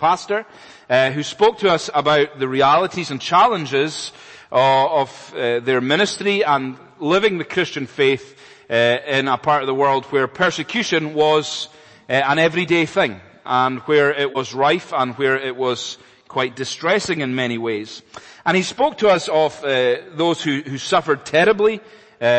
pastor, 0.00 0.46
uh, 0.88 1.10
who 1.10 1.22
spoke 1.22 1.58
to 1.58 1.70
us 1.70 1.90
about 1.92 2.38
the 2.38 2.48
realities 2.48 3.10
and 3.10 3.20
challenges 3.20 4.12
uh, 4.50 5.02
of 5.02 5.34
uh, 5.34 5.60
their 5.60 5.82
ministry 5.82 6.42
and 6.42 6.78
living 6.98 7.36
the 7.36 7.44
Christian 7.44 7.86
faith 7.86 8.34
uh, 8.70 8.96
in 9.06 9.28
a 9.28 9.36
part 9.36 9.62
of 9.62 9.66
the 9.66 9.74
world 9.74 10.06
where 10.06 10.26
persecution 10.26 11.12
was 11.12 11.68
uh, 12.08 12.14
an 12.14 12.38
everyday 12.38 12.86
thing 12.86 13.20
and 13.44 13.80
where 13.80 14.10
it 14.10 14.34
was 14.34 14.54
rife 14.54 14.90
and 14.94 15.14
where 15.16 15.36
it 15.36 15.54
was 15.54 15.98
quite 16.28 16.56
distressing 16.56 17.20
in 17.20 17.34
many 17.34 17.58
ways. 17.58 18.00
And 18.46 18.56
he 18.56 18.62
spoke 18.62 18.96
to 18.98 19.08
us 19.10 19.28
of 19.28 19.62
uh, 19.62 19.96
those 20.14 20.42
who, 20.42 20.62
who, 20.62 20.78
suffered 20.78 21.26
terribly 21.26 21.80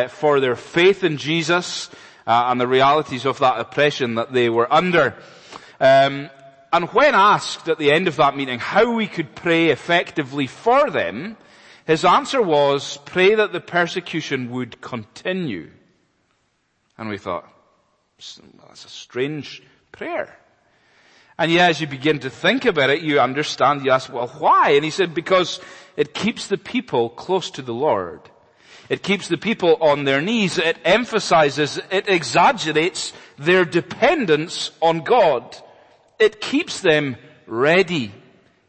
for 0.10 0.40
their 0.40 0.56
faith 0.56 1.04
in 1.04 1.18
Jesus 1.18 1.90
and 2.26 2.62
the 2.62 2.68
realities 2.68 3.26
of 3.26 3.40
that 3.40 3.60
oppression 3.60 4.16
that 4.16 4.32
they 4.32 4.50
were 4.50 4.72
under. 4.72 5.16
Um, 5.80 6.30
and 6.72 6.90
when 6.90 7.16
asked 7.16 7.68
at 7.68 7.78
the 7.78 7.92
end 7.92 8.08
of 8.08 8.16
that 8.16 8.36
meeting 8.36 8.60
how 8.60 8.94
we 8.94 9.08
could 9.08 9.36
pray 9.36 9.70
effectively 9.70 10.48
for 10.48 10.90
them, 10.90 11.38
his 11.86 12.06
answer 12.06 12.42
was, 12.42 12.98
pray 13.06 13.36
that 13.36 13.52
the 13.52 13.60
persecution 13.60 14.52
would 14.52 14.80
continue. 14.80 15.70
And 16.98 17.10
we 17.10 17.18
thought, 17.18 17.52
that's 18.18 18.86
a 18.86 18.90
strange 18.90 19.64
prayer. 19.92 20.38
And 21.38 21.52
yet 21.52 21.72
as 21.72 21.82
you 21.82 21.88
begin 21.88 22.20
to 22.20 22.30
think 22.30 22.66
about 22.66 22.92
it, 22.92 23.02
you 23.02 23.20
understand, 23.20 23.84
you 23.84 23.92
ask, 23.92 24.14
well, 24.14 24.28
why? 24.28 24.72
And 24.72 24.86
he 24.86 24.92
said, 24.92 25.14
because 25.14 25.60
it 25.98 26.14
keeps 26.14 26.48
the 26.48 26.58
people 26.58 27.10
close 27.10 27.50
to 27.52 27.62
the 27.62 27.74
Lord. 27.74 28.22
It 28.90 29.04
keeps 29.04 29.28
the 29.28 29.38
people 29.38 29.78
on 29.82 30.04
their 30.04 30.22
knees. 30.22 30.58
It 30.58 30.78
emphasizes, 30.86 31.80
it 31.90 32.08
exaggerates 32.08 33.14
their 33.38 33.66
dependence 33.66 34.72
on 34.82 35.00
God. 35.00 35.58
It 36.22 36.40
keeps 36.40 36.82
them 36.82 37.18
ready. 37.48 38.14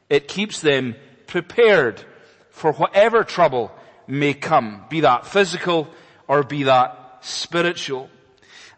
It 0.08 0.26
keeps 0.26 0.60
them 0.60 0.96
prepared 1.26 2.02
for 2.50 2.72
whatever 2.72 3.24
trouble 3.24 3.70
may 4.06 4.32
come, 4.32 4.84
be 4.88 5.00
that 5.00 5.26
physical 5.26 5.88
or 6.26 6.44
be 6.44 6.62
that 6.62 7.18
spiritual. 7.20 8.08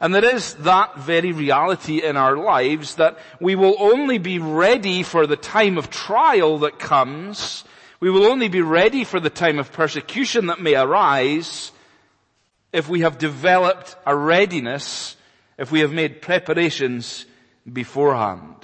And 0.01 0.13
there 0.13 0.25
is 0.25 0.55
that 0.55 0.99
very 0.99 1.31
reality 1.31 2.03
in 2.03 2.17
our 2.17 2.37
lives 2.37 2.97
that 2.97 3.17
we 3.41 3.55
will 3.55 3.77
only 3.79 4.19
be 4.19 4.41
ready 4.41 5.05
for 5.05 5.27
the 5.27 5.37
time 5.37 5.79
of 5.79 5.89
trial 5.89 6.59
that 6.59 6.81
comes. 6.81 7.65
We 8.01 8.11
will 8.11 8.25
only 8.25 8.49
be 8.49 8.61
ready 8.61 9.05
for 9.05 9.21
the 9.21 9.31
time 9.31 9.61
of 9.61 9.73
persecution 9.73 10.47
that 10.47 10.61
may 10.61 10.75
arise 10.75 11.71
if 12.73 12.89
we 12.89 13.01
have 13.01 13.19
developed 13.19 13.95
a 14.05 14.17
readiness, 14.17 15.17
if 15.59 15.71
we 15.71 15.79
have 15.81 15.93
made 15.93 16.21
preparations 16.21 17.25
beforehand. 17.73 18.64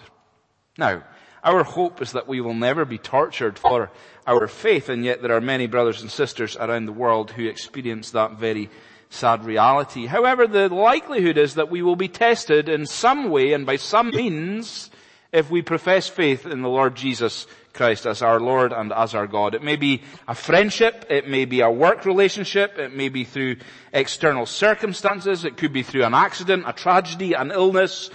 Now, 0.79 1.03
our 1.43 1.65
hope 1.65 2.01
is 2.03 2.13
that 2.13 2.29
we 2.29 2.41
will 2.41 2.55
never 2.55 2.85
be 2.85 2.99
tortured 2.99 3.59
for 3.59 3.91
our 4.27 4.47
faith, 4.47 4.89
and 4.89 5.05
yet 5.05 5.23
there 5.23 5.35
are 5.35 5.41
many 5.41 5.67
brothers 5.67 6.03
and 6.03 6.11
sisters 6.11 6.57
around 6.57 6.87
the 6.87 6.93
world 6.93 7.31
who 7.33 7.47
experience 7.47 8.11
that 8.11 8.39
very 8.39 8.71
sad 9.09 9.45
reality. 9.45 10.07
However, 10.07 10.47
the 10.47 10.69
likelihood 10.69 11.37
is 11.37 11.55
that 11.55 11.71
we 11.71 11.83
will 11.83 11.97
be 11.97 12.09
tested 12.09 12.69
in 12.69 12.87
some 12.87 13.31
way 13.31 13.53
and 13.53 13.67
by 13.67 13.77
some 13.77 14.11
means 14.11 14.91
if 15.33 15.51
we 15.51 15.63
profess 15.63 16.09
faith 16.09 16.47
in 16.47 16.63
the 16.63 16.69
Lord 16.69 16.95
Jesus 16.95 17.47
Christ 17.73 18.07
as 18.07 18.23
our 18.23 18.41
Lord 18.41 18.73
and 18.73 18.93
as 18.93 19.15
our 19.15 19.27
God. 19.27 19.55
It 19.55 19.63
may 19.63 19.77
be 19.77 20.03
a 20.29 20.35
friendship, 20.35 21.07
it 21.09 21.29
may 21.29 21.45
be 21.45 21.61
a 21.61 21.71
work 21.71 22.05
relationship, 22.05 22.79
it 22.79 22.95
may 22.95 23.09
be 23.09 23.25
through 23.25 23.57
external 23.93 24.47
circumstances, 24.47 25.45
it 25.45 25.57
could 25.57 25.73
be 25.73 25.83
through 25.83 26.05
an 26.05 26.15
accident, 26.15 26.65
a 26.67 26.73
tragedy, 26.73 27.33
an 27.35 27.51
illness, 27.51 28.11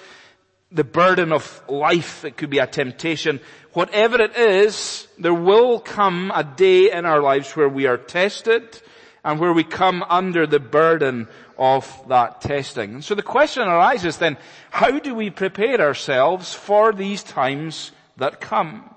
the 0.71 0.83
burden 0.83 1.31
of 1.31 1.61
life, 1.69 2.25
it 2.25 2.37
could 2.37 2.49
be 2.49 2.59
a 2.59 2.67
temptation. 2.67 3.39
Whatever 3.73 4.21
it 4.21 4.35
is, 4.35 5.07
there 5.17 5.33
will 5.33 5.79
come 5.79 6.31
a 6.33 6.43
day 6.43 6.91
in 6.91 7.05
our 7.05 7.21
lives 7.21 7.55
where 7.55 7.69
we 7.69 7.87
are 7.87 7.97
tested 7.97 8.81
and 9.23 9.39
where 9.39 9.53
we 9.53 9.63
come 9.63 10.03
under 10.03 10.45
the 10.45 10.59
burden 10.59 11.27
of 11.57 11.89
that 12.09 12.41
testing. 12.41 12.95
And 12.95 13.03
so 13.03 13.15
the 13.15 13.23
question 13.23 13.63
arises 13.67 14.17
then, 14.17 14.37
how 14.69 14.99
do 14.99 15.15
we 15.15 15.29
prepare 15.29 15.81
ourselves 15.81 16.53
for 16.53 16.93
these 16.93 17.23
times 17.23 17.91
that 18.17 18.41
come? 18.41 18.89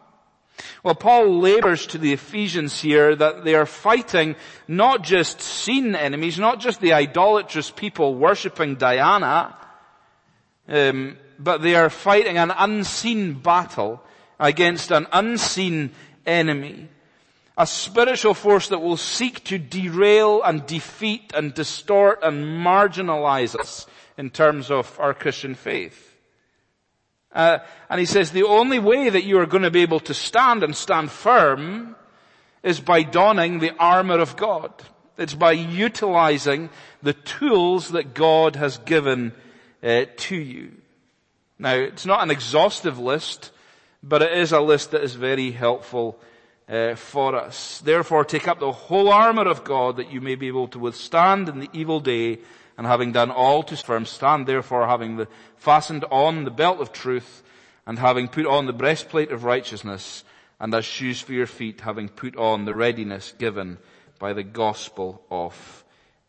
Well, 0.82 0.94
Paul 0.94 1.40
labors 1.40 1.86
to 1.88 1.98
the 1.98 2.12
Ephesians 2.12 2.80
here 2.80 3.14
that 3.14 3.44
they 3.44 3.54
are 3.54 3.66
fighting 3.66 4.36
not 4.66 5.02
just 5.02 5.40
seen 5.40 5.94
enemies, 5.94 6.38
not 6.38 6.60
just 6.60 6.80
the 6.80 6.94
idolatrous 6.94 7.70
people 7.70 8.14
worshipping 8.16 8.74
Diana, 8.74 9.56
um, 10.68 11.16
but 11.38 11.62
they 11.62 11.74
are 11.74 11.90
fighting 11.90 12.38
an 12.38 12.52
unseen 12.56 13.34
battle 13.34 14.02
against 14.38 14.90
an 14.90 15.06
unseen 15.12 15.90
enemy 16.26 16.88
a 17.58 17.66
spiritual 17.66 18.34
force 18.34 18.68
that 18.68 18.78
will 18.78 18.96
seek 18.96 19.42
to 19.42 19.58
derail 19.58 20.40
and 20.44 20.64
defeat 20.64 21.32
and 21.34 21.52
distort 21.52 22.20
and 22.22 22.44
marginalize 22.64 23.58
us 23.58 23.88
in 24.16 24.30
terms 24.30 24.70
of 24.70 24.98
our 25.00 25.12
Christian 25.12 25.56
faith. 25.56 26.16
Uh, 27.32 27.58
and 27.90 27.98
he 27.98 28.06
says 28.06 28.30
the 28.30 28.44
only 28.44 28.78
way 28.78 29.10
that 29.10 29.24
you 29.24 29.40
are 29.40 29.46
going 29.46 29.64
to 29.64 29.72
be 29.72 29.82
able 29.82 29.98
to 30.00 30.14
stand 30.14 30.62
and 30.62 30.74
stand 30.74 31.10
firm 31.10 31.96
is 32.62 32.78
by 32.78 33.02
donning 33.02 33.58
the 33.58 33.74
armor 33.76 34.20
of 34.20 34.36
God. 34.36 34.72
It's 35.18 35.34
by 35.34 35.52
utilizing 35.52 36.70
the 37.02 37.12
tools 37.12 37.88
that 37.88 38.14
God 38.14 38.54
has 38.54 38.78
given 38.78 39.32
uh, 39.82 40.04
to 40.16 40.36
you. 40.36 40.76
Now, 41.58 41.74
it's 41.74 42.06
not 42.06 42.22
an 42.22 42.30
exhaustive 42.30 42.98
list, 42.98 43.50
but 44.02 44.22
it 44.22 44.32
is 44.32 44.52
a 44.52 44.60
list 44.60 44.92
that 44.92 45.02
is 45.02 45.14
very 45.14 45.50
helpful 45.50 46.18
uh, 46.68 46.94
for 46.94 47.34
us. 47.34 47.80
Therefore 47.80 48.24
take 48.24 48.46
up 48.46 48.60
the 48.60 48.72
whole 48.72 49.08
armor 49.08 49.48
of 49.48 49.64
God 49.64 49.96
that 49.96 50.12
you 50.12 50.20
may 50.20 50.34
be 50.34 50.48
able 50.48 50.68
to 50.68 50.78
withstand 50.78 51.48
in 51.48 51.60
the 51.60 51.70
evil 51.72 52.00
day 52.00 52.38
and 52.76 52.86
having 52.86 53.10
done 53.10 53.30
all 53.30 53.62
to 53.64 53.76
firm 53.76 54.06
stand 54.06 54.46
therefore 54.46 54.86
having 54.86 55.16
the, 55.16 55.28
fastened 55.56 56.04
on 56.10 56.44
the 56.44 56.50
belt 56.50 56.80
of 56.80 56.92
truth 56.92 57.42
and 57.86 57.98
having 57.98 58.28
put 58.28 58.46
on 58.46 58.66
the 58.66 58.72
breastplate 58.72 59.32
of 59.32 59.44
righteousness 59.44 60.24
and 60.60 60.72
as 60.74 60.84
shoes 60.84 61.20
for 61.20 61.32
your 61.32 61.46
feet 61.46 61.80
having 61.80 62.08
put 62.08 62.36
on 62.36 62.64
the 62.64 62.74
readiness 62.74 63.34
given 63.38 63.78
by 64.18 64.32
the 64.32 64.44
gospel 64.44 65.22
of 65.30 65.84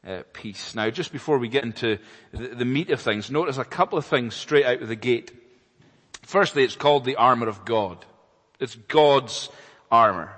uh, 0.10 0.24
peace. 0.34 0.74
Now 0.74 0.90
just 0.90 1.12
before 1.12 1.38
we 1.38 1.48
get 1.48 1.64
into 1.64 2.00
the, 2.34 2.48
the 2.48 2.66
meat 2.66 2.90
of 2.90 3.00
things, 3.00 3.30
notice 3.30 3.58
a 3.58 3.64
couple 3.64 3.98
of 3.98 4.06
things 4.06 4.34
straight 4.34 4.66
out 4.66 4.82
of 4.82 4.88
the 4.88 4.96
gate. 4.96 5.32
Firstly, 6.24 6.64
it's 6.64 6.76
called 6.76 7.06
the 7.06 7.16
armor 7.16 7.48
of 7.48 7.64
God. 7.64 8.06
It's 8.60 8.76
God's 8.76 9.50
armor. 9.92 10.32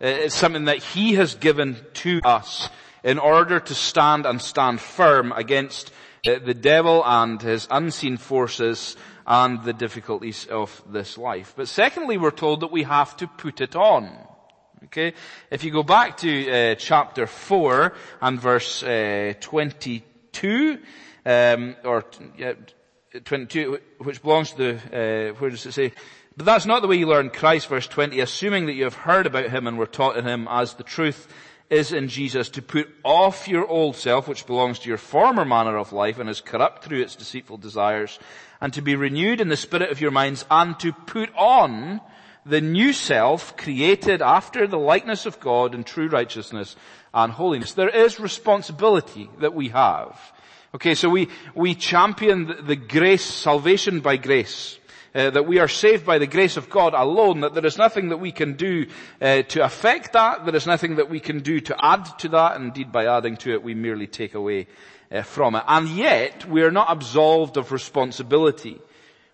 It's 0.00 0.34
something 0.34 0.66
that 0.66 0.82
He 0.82 1.14
has 1.14 1.34
given 1.34 1.76
to 1.94 2.20
us 2.24 2.68
in 3.02 3.18
order 3.18 3.60
to 3.60 3.74
stand 3.74 4.26
and 4.26 4.40
stand 4.40 4.80
firm 4.80 5.32
against 5.32 5.90
the 6.24 6.54
devil 6.54 7.02
and 7.04 7.40
his 7.40 7.68
unseen 7.70 8.16
forces 8.16 8.96
and 9.26 9.62
the 9.62 9.74
difficulties 9.74 10.46
of 10.46 10.82
this 10.88 11.18
life. 11.18 11.52
But 11.56 11.68
secondly, 11.68 12.16
we're 12.16 12.30
told 12.30 12.60
that 12.60 12.72
we 12.72 12.84
have 12.84 13.16
to 13.18 13.26
put 13.26 13.60
it 13.60 13.76
on. 13.76 14.10
Okay? 14.84 15.14
If 15.50 15.64
you 15.64 15.70
go 15.70 15.82
back 15.82 16.16
to 16.18 16.50
uh, 16.50 16.74
chapter 16.74 17.26
4 17.26 17.92
and 18.20 18.40
verse 18.40 18.82
uh, 18.82 19.34
22, 19.40 20.78
um, 21.24 21.76
or 21.84 22.04
yeah, 22.36 22.54
22, 23.24 23.78
which 23.98 24.22
belongs 24.22 24.52
to 24.52 24.56
the, 24.56 24.74
uh, 24.74 25.34
where 25.34 25.50
does 25.50 25.64
it 25.66 25.72
say? 25.72 25.92
But 26.36 26.46
that's 26.46 26.66
not 26.66 26.82
the 26.82 26.88
way 26.88 26.96
you 26.96 27.06
learn 27.06 27.30
Christ, 27.30 27.68
verse 27.68 27.86
20, 27.86 28.20
assuming 28.20 28.66
that 28.66 28.72
you 28.72 28.84
have 28.84 28.94
heard 28.94 29.26
about 29.26 29.50
him 29.50 29.66
and 29.66 29.78
were 29.78 29.86
taught 29.86 30.16
in 30.16 30.24
him 30.24 30.48
as 30.50 30.74
the 30.74 30.82
truth 30.82 31.28
is 31.70 31.92
in 31.92 32.08
Jesus 32.08 32.50
to 32.50 32.62
put 32.62 32.88
off 33.04 33.48
your 33.48 33.66
old 33.66 33.96
self, 33.96 34.28
which 34.28 34.46
belongs 34.46 34.80
to 34.80 34.88
your 34.88 34.98
former 34.98 35.44
manner 35.44 35.76
of 35.76 35.92
life 35.92 36.18
and 36.18 36.28
is 36.28 36.40
corrupt 36.40 36.84
through 36.84 37.00
its 37.00 37.16
deceitful 37.16 37.56
desires, 37.56 38.18
and 38.60 38.72
to 38.72 38.82
be 38.82 38.96
renewed 38.96 39.40
in 39.40 39.48
the 39.48 39.56
spirit 39.56 39.90
of 39.90 40.00
your 40.00 40.10
minds 40.10 40.44
and 40.50 40.78
to 40.80 40.92
put 40.92 41.34
on 41.36 42.00
the 42.46 42.60
new 42.60 42.92
self 42.92 43.56
created 43.56 44.22
after 44.22 44.66
the 44.66 44.78
likeness 44.78 45.26
of 45.26 45.40
God 45.40 45.74
in 45.74 45.84
true 45.84 46.08
righteousness 46.08 46.76
and 47.12 47.32
holiness. 47.32 47.72
There 47.72 47.88
is 47.88 48.20
responsibility 48.20 49.30
that 49.40 49.54
we 49.54 49.68
have. 49.68 50.18
Okay, 50.74 50.94
so 50.94 51.08
we, 51.08 51.28
we 51.54 51.74
champion 51.74 52.66
the, 52.66 52.76
grace, 52.76 53.24
salvation 53.24 54.00
by 54.00 54.16
grace 54.16 54.78
uh, 55.14 55.30
that 55.30 55.46
we 55.46 55.60
are 55.60 55.68
saved 55.68 56.04
by 56.04 56.18
the 56.18 56.26
grace 56.26 56.56
of 56.56 56.68
God 56.68 56.94
alone, 56.94 57.40
that 57.40 57.54
there 57.54 57.64
is 57.64 57.78
nothing 57.78 58.08
that 58.08 58.16
we 58.16 58.32
can 58.32 58.54
do 58.54 58.86
uh, 59.20 59.42
to 59.42 59.64
affect 59.64 60.12
that, 60.14 60.44
there 60.44 60.56
is 60.56 60.66
nothing 60.66 60.96
that 60.96 61.08
we 61.08 61.20
can 61.20 61.40
do 61.40 61.60
to 61.60 61.76
add 61.78 62.04
to 62.18 62.28
that, 62.30 62.56
and 62.56 62.64
indeed 62.64 62.90
by 62.90 63.06
adding 63.06 63.36
to 63.38 63.52
it 63.52 63.62
we 63.62 63.74
merely 63.74 64.08
take 64.08 64.34
away 64.34 64.66
uh, 65.12 65.22
from 65.22 65.54
it. 65.54 65.62
And 65.68 65.88
yet, 65.88 66.48
we 66.48 66.62
are 66.62 66.72
not 66.72 66.90
absolved 66.90 67.56
of 67.56 67.70
responsibility. 67.70 68.80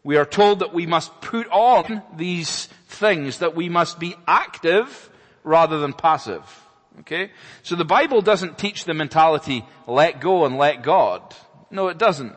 We 0.02 0.16
are 0.16 0.24
told 0.24 0.60
that 0.60 0.72
we 0.72 0.86
must 0.86 1.20
put 1.20 1.46
on 1.48 2.02
these 2.16 2.66
things, 2.88 3.38
that 3.38 3.54
we 3.54 3.68
must 3.68 3.98
be 3.98 4.16
active 4.26 5.10
rather 5.44 5.78
than 5.78 5.92
passive. 5.92 6.42
Okay? 7.00 7.30
So 7.62 7.76
the 7.76 7.84
Bible 7.84 8.22
doesn't 8.22 8.58
teach 8.58 8.84
the 8.84 8.94
mentality, 8.94 9.64
let 9.86 10.20
go 10.20 10.44
and 10.44 10.56
let 10.56 10.82
God. 10.82 11.22
No, 11.70 11.88
it 11.88 11.98
doesn't. 11.98 12.34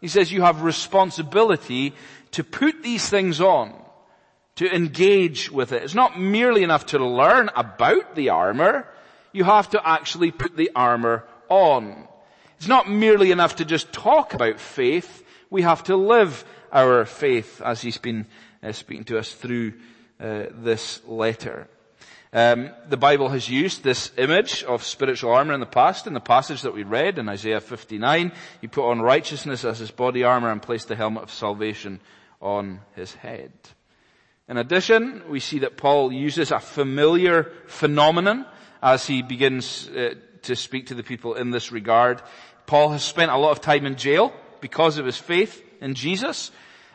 He 0.00 0.08
says 0.08 0.32
you 0.32 0.42
have 0.42 0.62
responsibility 0.62 1.94
to 2.32 2.44
put 2.44 2.82
these 2.82 3.08
things 3.08 3.40
on, 3.40 3.74
to 4.56 4.72
engage 4.72 5.50
with 5.50 5.72
it. 5.72 5.82
It's 5.82 5.94
not 5.94 6.20
merely 6.20 6.62
enough 6.62 6.86
to 6.86 7.04
learn 7.04 7.48
about 7.56 8.14
the 8.14 8.30
armor. 8.30 8.86
You 9.32 9.44
have 9.44 9.70
to 9.70 9.88
actually 9.88 10.30
put 10.30 10.56
the 10.56 10.70
armor 10.76 11.24
on. 11.48 12.06
It's 12.58 12.68
not 12.68 12.90
merely 12.90 13.30
enough 13.30 13.56
to 13.56 13.64
just 13.64 13.92
talk 13.92 14.34
about 14.34 14.60
faith. 14.60 15.24
We 15.50 15.62
have 15.62 15.84
to 15.84 15.96
live 15.96 16.44
our 16.74 17.04
faith 17.04 17.62
as 17.64 17.80
he's 17.80 17.98
been 17.98 18.26
uh, 18.62 18.72
speaking 18.72 19.04
to 19.04 19.18
us 19.18 19.32
through 19.32 19.72
uh, 20.20 20.46
this 20.50 21.00
letter. 21.06 21.68
Um, 22.32 22.70
the 22.88 22.96
Bible 22.96 23.28
has 23.28 23.48
used 23.48 23.84
this 23.84 24.10
image 24.18 24.64
of 24.64 24.82
spiritual 24.82 25.30
armor 25.30 25.54
in 25.54 25.60
the 25.60 25.66
past. 25.66 26.08
In 26.08 26.14
the 26.14 26.20
passage 26.20 26.62
that 26.62 26.74
we 26.74 26.82
read 26.82 27.16
in 27.16 27.28
Isaiah 27.28 27.60
59, 27.60 28.32
he 28.60 28.66
put 28.66 28.90
on 28.90 29.00
righteousness 29.00 29.64
as 29.64 29.78
his 29.78 29.92
body 29.92 30.24
armor 30.24 30.50
and 30.50 30.60
placed 30.60 30.88
the 30.88 30.96
helmet 30.96 31.22
of 31.22 31.30
salvation 31.30 32.00
on 32.42 32.80
his 32.96 33.14
head. 33.14 33.52
In 34.48 34.56
addition, 34.56 35.22
we 35.28 35.38
see 35.38 35.60
that 35.60 35.76
Paul 35.76 36.12
uses 36.12 36.50
a 36.50 36.58
familiar 36.58 37.52
phenomenon 37.66 38.46
as 38.82 39.06
he 39.06 39.22
begins 39.22 39.88
uh, 39.88 40.14
to 40.42 40.56
speak 40.56 40.88
to 40.88 40.94
the 40.94 41.04
people 41.04 41.34
in 41.34 41.52
this 41.52 41.70
regard. 41.70 42.20
Paul 42.66 42.90
has 42.90 43.04
spent 43.04 43.30
a 43.30 43.36
lot 43.36 43.52
of 43.52 43.60
time 43.60 43.86
in 43.86 43.94
jail 43.94 44.32
because 44.60 44.98
of 44.98 45.06
his 45.06 45.16
faith 45.16 45.62
in 45.84 45.94
Jesus, 45.94 46.50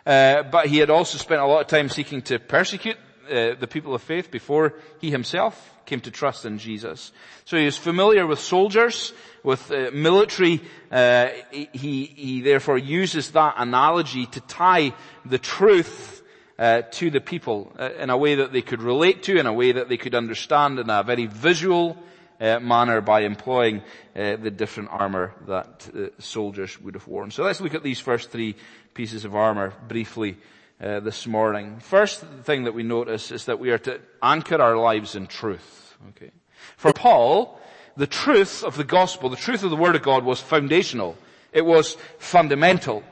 uh, 0.05 0.43
but 0.43 0.65
he 0.65 0.79
had 0.79 0.89
also 0.89 1.17
spent 1.17 1.41
a 1.41 1.45
lot 1.45 1.61
of 1.61 1.67
time 1.67 1.87
seeking 1.89 2.21
to 2.23 2.39
persecute 2.39 2.97
uh, 3.29 3.53
the 3.59 3.67
people 3.67 3.93
of 3.93 4.01
faith 4.01 4.31
before 4.31 4.73
he 4.99 5.11
himself 5.11 5.71
came 5.85 6.01
to 6.01 6.11
trust 6.11 6.45
in 6.45 6.57
Jesus. 6.57 7.11
So 7.45 7.57
he 7.57 7.65
was 7.65 7.77
familiar 7.77 8.25
with 8.25 8.39
soldiers, 8.39 9.13
with 9.43 9.71
uh, 9.71 9.91
military. 9.93 10.61
Uh, 10.91 11.29
he, 11.51 12.05
he 12.05 12.41
therefore 12.41 12.77
uses 12.77 13.31
that 13.31 13.55
analogy 13.57 14.25
to 14.27 14.41
tie 14.41 14.93
the 15.25 15.37
truth 15.37 16.23
uh, 16.57 16.81
to 16.91 17.09
the 17.09 17.21
people 17.21 17.71
uh, 17.79 17.91
in 17.99 18.09
a 18.09 18.17
way 18.17 18.35
that 18.35 18.51
they 18.51 18.61
could 18.61 18.81
relate 18.81 19.23
to, 19.23 19.39
in 19.39 19.45
a 19.45 19.53
way 19.53 19.71
that 19.71 19.89
they 19.89 19.97
could 19.97 20.15
understand, 20.15 20.79
in 20.79 20.89
a 20.89 21.03
very 21.03 21.27
visual 21.27 21.95
uh, 22.39 22.59
manner 22.59 23.01
by 23.01 23.21
employing 23.21 23.81
the 24.13 24.51
different 24.51 24.89
armor 24.91 25.33
that 25.47 25.89
soldiers 26.19 26.79
would 26.81 26.93
have 26.93 27.07
worn. 27.07 27.31
So 27.31 27.43
let's 27.43 27.61
look 27.61 27.73
at 27.73 27.83
these 27.83 27.99
first 27.99 28.31
three 28.31 28.55
pieces 28.93 29.23
of 29.23 29.35
armor 29.35 29.73
briefly 29.87 30.37
uh, 30.81 30.99
this 31.01 31.27
morning. 31.27 31.79
First 31.79 32.21
thing 32.43 32.63
that 32.63 32.73
we 32.73 32.83
notice 32.83 33.31
is 33.31 33.45
that 33.45 33.59
we 33.59 33.71
are 33.71 33.77
to 33.79 33.99
anchor 34.21 34.61
our 34.61 34.77
lives 34.77 35.15
in 35.15 35.27
truth. 35.27 35.97
Okay. 36.09 36.31
For 36.77 36.93
Paul, 36.93 37.59
the 37.97 38.07
truth 38.07 38.63
of 38.63 38.77
the 38.77 38.83
gospel, 38.83 39.29
the 39.29 39.35
truth 39.35 39.63
of 39.63 39.71
the 39.71 39.75
word 39.75 39.95
of 39.95 40.03
God 40.03 40.23
was 40.23 40.39
foundational. 40.39 41.17
It 41.51 41.65
was 41.65 41.97
fundamental. 42.17 43.03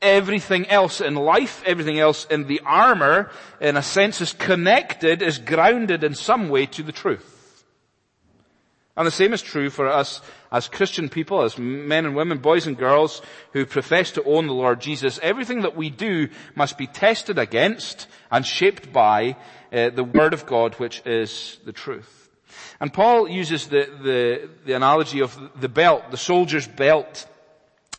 Everything 0.00 0.68
else 0.68 1.00
in 1.00 1.14
life, 1.14 1.62
everything 1.66 1.98
else 1.98 2.26
in 2.26 2.46
the 2.46 2.60
armor, 2.64 3.30
in 3.60 3.76
a 3.76 3.82
sense 3.82 4.20
is 4.20 4.32
connected, 4.32 5.20
is 5.20 5.38
grounded 5.38 6.04
in 6.04 6.14
some 6.14 6.48
way 6.48 6.66
to 6.66 6.82
the 6.82 6.92
truth. 6.92 7.39
And 9.00 9.06
the 9.06 9.10
same 9.10 9.32
is 9.32 9.40
true 9.40 9.70
for 9.70 9.88
us 9.88 10.20
as 10.52 10.68
Christian 10.68 11.08
people, 11.08 11.40
as 11.40 11.56
men 11.56 12.04
and 12.04 12.14
women, 12.14 12.36
boys 12.36 12.66
and 12.66 12.76
girls 12.76 13.22
who 13.54 13.64
profess 13.64 14.10
to 14.10 14.24
own 14.24 14.46
the 14.46 14.52
Lord 14.52 14.78
Jesus. 14.78 15.18
Everything 15.22 15.62
that 15.62 15.74
we 15.74 15.88
do 15.88 16.28
must 16.54 16.76
be 16.76 16.86
tested 16.86 17.38
against 17.38 18.08
and 18.30 18.44
shaped 18.44 18.92
by 18.92 19.36
uh, 19.72 19.88
the 19.88 20.04
Word 20.04 20.34
of 20.34 20.44
God, 20.44 20.74
which 20.74 21.00
is 21.06 21.58
the 21.64 21.72
truth. 21.72 22.28
And 22.78 22.92
Paul 22.92 23.26
uses 23.26 23.68
the, 23.68 23.88
the, 24.02 24.50
the 24.66 24.74
analogy 24.74 25.20
of 25.20 25.34
the 25.58 25.70
belt, 25.70 26.10
the 26.10 26.18
soldier's 26.18 26.68
belt 26.68 27.26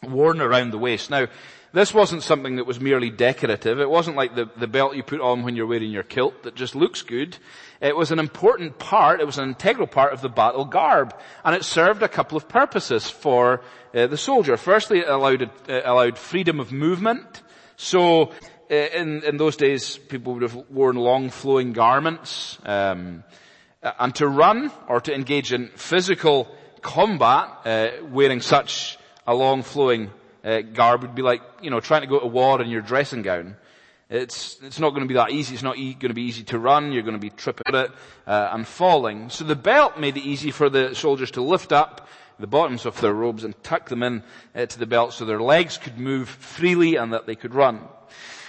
worn 0.07 0.39
around 0.39 0.69
the 0.69 0.77
waist. 0.77 1.09
Now, 1.09 1.25
this 1.73 1.93
wasn't 1.93 2.23
something 2.23 2.57
that 2.57 2.65
was 2.65 2.81
merely 2.81 3.09
decorative. 3.09 3.79
It 3.79 3.89
wasn't 3.89 4.17
like 4.17 4.35
the, 4.35 4.49
the 4.57 4.67
belt 4.67 4.95
you 4.95 5.03
put 5.03 5.21
on 5.21 5.43
when 5.43 5.55
you're 5.55 5.67
wearing 5.67 5.91
your 5.91 6.03
kilt 6.03 6.43
that 6.43 6.55
just 6.55 6.75
looks 6.75 7.01
good. 7.01 7.37
It 7.79 7.95
was 7.95 8.11
an 8.11 8.19
important 8.19 8.77
part, 8.77 9.21
it 9.21 9.25
was 9.25 9.37
an 9.37 9.47
integral 9.49 9.87
part 9.87 10.11
of 10.11 10.21
the 10.21 10.29
battle 10.29 10.65
garb. 10.65 11.15
And 11.45 11.55
it 11.55 11.63
served 11.63 12.03
a 12.03 12.09
couple 12.09 12.37
of 12.37 12.49
purposes 12.49 13.09
for 13.09 13.61
uh, 13.93 14.07
the 14.07 14.17
soldier. 14.17 14.57
Firstly, 14.57 14.99
it 14.99 15.07
allowed, 15.07 15.43
uh, 15.69 15.81
allowed 15.85 16.17
freedom 16.17 16.59
of 16.59 16.73
movement. 16.73 17.41
So, 17.77 18.31
uh, 18.69 18.75
in, 18.75 19.23
in 19.23 19.37
those 19.37 19.55
days, 19.55 19.97
people 19.97 20.33
would 20.33 20.43
have 20.43 20.55
worn 20.69 20.97
long 20.97 21.29
flowing 21.29 21.71
garments. 21.71 22.57
Um, 22.65 23.23
and 23.81 24.13
to 24.15 24.27
run 24.27 24.71
or 24.87 25.01
to 25.01 25.13
engage 25.13 25.53
in 25.53 25.69
physical 25.69 26.53
combat, 26.81 27.49
uh, 27.65 27.89
wearing 28.09 28.41
such 28.41 28.97
a 29.25 29.33
long 29.33 29.63
flowing 29.63 30.11
uh, 30.43 30.61
garb 30.61 31.01
would 31.01 31.15
be 31.15 31.21
like, 31.21 31.41
you 31.61 31.69
know, 31.69 31.79
trying 31.79 32.01
to 32.01 32.07
go 32.07 32.19
to 32.19 32.27
war 32.27 32.61
in 32.61 32.69
your 32.69 32.81
dressing 32.81 33.21
gown. 33.21 33.55
It's, 34.09 34.57
it's 34.61 34.79
not 34.79 34.89
going 34.89 35.03
to 35.03 35.07
be 35.07 35.13
that 35.13 35.31
easy. 35.31 35.53
It's 35.53 35.63
not 35.63 35.77
e- 35.77 35.93
going 35.93 36.09
to 36.09 36.13
be 36.13 36.23
easy 36.23 36.43
to 36.45 36.59
run. 36.59 36.91
You're 36.91 37.03
going 37.03 37.15
to 37.15 37.19
be 37.19 37.29
tripping 37.29 37.73
it 37.73 37.91
uh, 38.27 38.49
and 38.51 38.67
falling. 38.67 39.29
So 39.29 39.45
the 39.45 39.55
belt 39.55 39.97
made 39.97 40.17
it 40.17 40.25
easy 40.25 40.51
for 40.51 40.69
the 40.69 40.93
soldiers 40.93 41.31
to 41.31 41.41
lift 41.41 41.71
up 41.71 42.09
the 42.37 42.47
bottoms 42.47 42.85
of 42.85 42.99
their 42.99 43.13
robes 43.13 43.43
and 43.43 43.63
tuck 43.63 43.87
them 43.87 44.03
in 44.03 44.23
uh, 44.53 44.65
to 44.65 44.79
the 44.79 44.85
belt 44.85 45.13
so 45.13 45.23
their 45.23 45.41
legs 45.41 45.77
could 45.77 45.97
move 45.97 46.27
freely 46.27 46.97
and 46.97 47.13
that 47.13 47.25
they 47.25 47.35
could 47.35 47.55
run. 47.55 47.87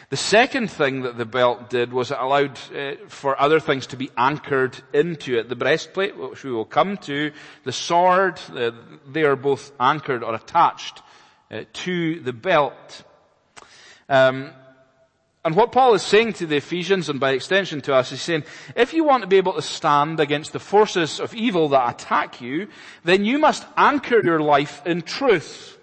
The 0.08 0.16
second 0.16 0.70
thing 0.70 1.02
that 1.02 1.16
the 1.16 1.24
belt 1.24 1.70
did 1.70 1.92
was 1.92 2.10
it 2.10 2.18
allowed 2.18 2.58
uh, 2.76 2.96
for 3.08 3.40
other 3.40 3.60
things 3.60 3.86
to 3.88 3.96
be 3.96 4.10
anchored 4.16 4.76
into 4.92 5.38
it. 5.38 5.48
The 5.48 5.56
breastplate, 5.56 6.16
which 6.16 6.42
we 6.42 6.50
will 6.50 6.64
come 6.64 6.96
to, 6.98 7.30
the 7.64 7.72
sword, 7.72 8.40
uh, 8.54 8.72
they 9.10 9.22
are 9.22 9.36
both 9.36 9.72
anchored 9.78 10.24
or 10.24 10.34
attached 10.34 11.02
uh, 11.52 11.64
to 11.72 12.20
the 12.20 12.32
belt. 12.32 13.04
Um, 14.08 14.52
and 15.44 15.56
what 15.56 15.72
Paul 15.72 15.94
is 15.94 16.02
saying 16.02 16.34
to 16.34 16.46
the 16.46 16.56
Ephesians 16.56 17.08
and 17.08 17.18
by 17.18 17.32
extension 17.32 17.80
to 17.82 17.94
us 17.94 18.12
is 18.12 18.22
saying, 18.22 18.44
if 18.76 18.94
you 18.94 19.02
want 19.04 19.22
to 19.22 19.28
be 19.28 19.38
able 19.38 19.54
to 19.54 19.62
stand 19.62 20.20
against 20.20 20.52
the 20.52 20.60
forces 20.60 21.18
of 21.18 21.34
evil 21.34 21.68
that 21.70 21.90
attack 21.90 22.40
you, 22.40 22.68
then 23.04 23.24
you 23.24 23.38
must 23.38 23.66
anchor 23.76 24.22
your 24.22 24.40
life 24.40 24.86
in 24.86 25.02
truth. 25.02 25.78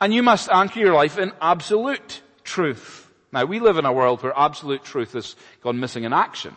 And 0.00 0.14
you 0.14 0.22
must 0.22 0.48
anchor 0.50 0.78
your 0.78 0.94
life 0.94 1.18
in 1.18 1.32
absolute 1.40 2.22
truth. 2.44 3.10
Now 3.32 3.44
we 3.44 3.58
live 3.58 3.76
in 3.76 3.86
a 3.86 3.92
world 3.92 4.22
where 4.22 4.32
absolute 4.38 4.84
truth 4.84 5.14
has 5.14 5.34
gone 5.60 5.80
missing 5.80 6.04
in 6.04 6.12
action. 6.12 6.54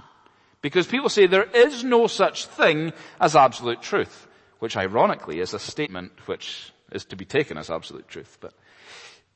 Because 0.62 0.86
people 0.86 1.10
say 1.10 1.26
there 1.26 1.44
is 1.44 1.84
no 1.84 2.06
such 2.08 2.46
thing 2.46 2.94
as 3.20 3.36
absolute 3.36 3.82
truth, 3.82 4.28
which 4.60 4.78
ironically 4.78 5.40
is 5.40 5.54
a 5.54 5.60
statement 5.60 6.12
which 6.28 6.72
is 6.92 7.06
to 7.06 7.16
be 7.16 7.26
taken 7.26 7.58
as 7.58 7.70
absolute 7.70 8.08
truth. 8.08 8.38
But 8.40 8.54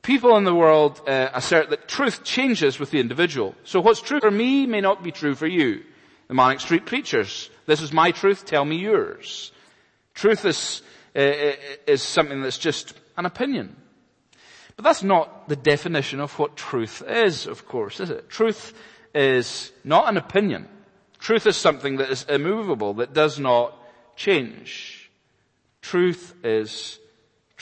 people 0.02 0.36
in 0.36 0.44
the 0.44 0.54
world 0.54 1.00
uh, 1.06 1.30
assert 1.32 1.70
that 1.70 1.88
truth 1.88 2.24
changes 2.24 2.78
with 2.78 2.90
the 2.90 3.00
individual. 3.00 3.54
So 3.64 3.80
what's 3.80 4.00
true 4.00 4.20
for 4.20 4.30
me 4.30 4.66
may 4.66 4.80
not 4.80 5.02
be 5.02 5.12
true 5.12 5.34
for 5.34 5.46
you. 5.46 5.82
The 6.28 6.34
Manic 6.34 6.60
Street 6.60 6.86
Preachers. 6.86 7.50
This 7.66 7.82
is 7.82 7.92
my 7.92 8.10
truth, 8.10 8.44
tell 8.46 8.64
me 8.64 8.76
yours. 8.76 9.52
Truth 10.14 10.44
is, 10.44 10.82
uh, 11.14 11.18
uh, 11.18 11.52
is 11.86 12.02
something 12.02 12.42
that's 12.42 12.58
just 12.58 12.94
an 13.16 13.26
opinion. 13.26 13.76
But 14.76 14.84
that's 14.84 15.02
not 15.02 15.48
the 15.48 15.56
definition 15.56 16.20
of 16.20 16.38
what 16.38 16.56
truth 16.56 17.02
is, 17.06 17.46
of 17.46 17.68
course, 17.68 18.00
is 18.00 18.10
it? 18.10 18.30
Truth 18.30 18.72
is 19.14 19.72
not 19.84 20.08
an 20.08 20.16
opinion. 20.16 20.68
Truth 21.18 21.46
is 21.46 21.56
something 21.56 21.96
that 21.98 22.10
is 22.10 22.24
immovable, 22.24 22.94
that 22.94 23.12
does 23.12 23.38
not 23.38 23.76
change. 24.16 25.10
Truth 25.82 26.34
is 26.42 26.98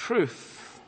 truth. 0.00 0.80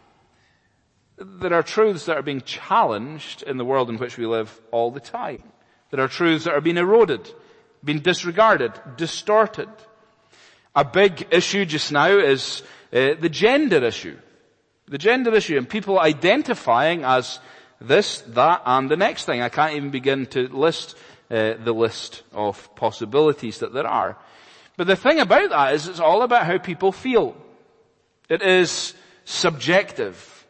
There 1.19 1.52
are 1.52 1.62
truths 1.62 2.07
that 2.07 2.16
are 2.16 2.23
being 2.23 2.40
challenged 2.40 3.42
in 3.42 3.59
the 3.59 3.64
world 3.64 3.90
in 3.90 3.99
which 3.99 4.16
we 4.16 4.26
live 4.26 4.50
all 4.71 4.90
the 4.90 5.00
time. 5.00 5.42
There 5.90 6.00
are 6.02 6.09
truths 6.09 6.45
that 6.45 6.54
are 6.54 6.62
being 6.62 6.78
eroded, 6.78 7.31
being 7.85 8.00
disregarded, 8.00 8.73
distorted. 8.97 9.69
A 10.75 10.85
big 10.85 11.28
issue 11.31 11.66
just 11.66 11.92
now 11.92 12.09
is 12.09 12.62
uh, 12.92 13.14
the 13.21 13.28
gender 13.28 13.85
issue. 13.85 14.16
The 14.88 14.99
gender 14.99 15.35
issue 15.35 15.59
and 15.59 15.69
people 15.69 16.00
identifying 16.00 17.04
as 17.04 17.38
this, 17.81 18.23
that 18.28 18.62
and 18.64 18.90
the 18.90 18.97
next 18.97 19.26
thing. 19.26 19.42
I 19.42 19.50
can't 19.50 19.75
even 19.75 19.90
begin 19.90 20.26
to 20.26 20.49
list 20.49 20.97
uh, 21.31 21.54
the 21.62 21.73
list 21.75 22.23
of 22.33 22.75
possibilities 22.76 23.59
that 23.59 23.73
there 23.73 23.87
are. 23.87 24.16
But 24.76 24.87
the 24.87 24.97
thing 24.97 25.21
about 25.21 25.50
that 25.50 25.75
is 25.75 25.87
it's 25.87 26.00
all 26.00 26.23
about 26.23 26.47
how 26.47 26.59
people 26.59 26.92
feel. 26.92 27.37
It 28.32 28.40
is 28.40 28.94
subjective. 29.26 30.46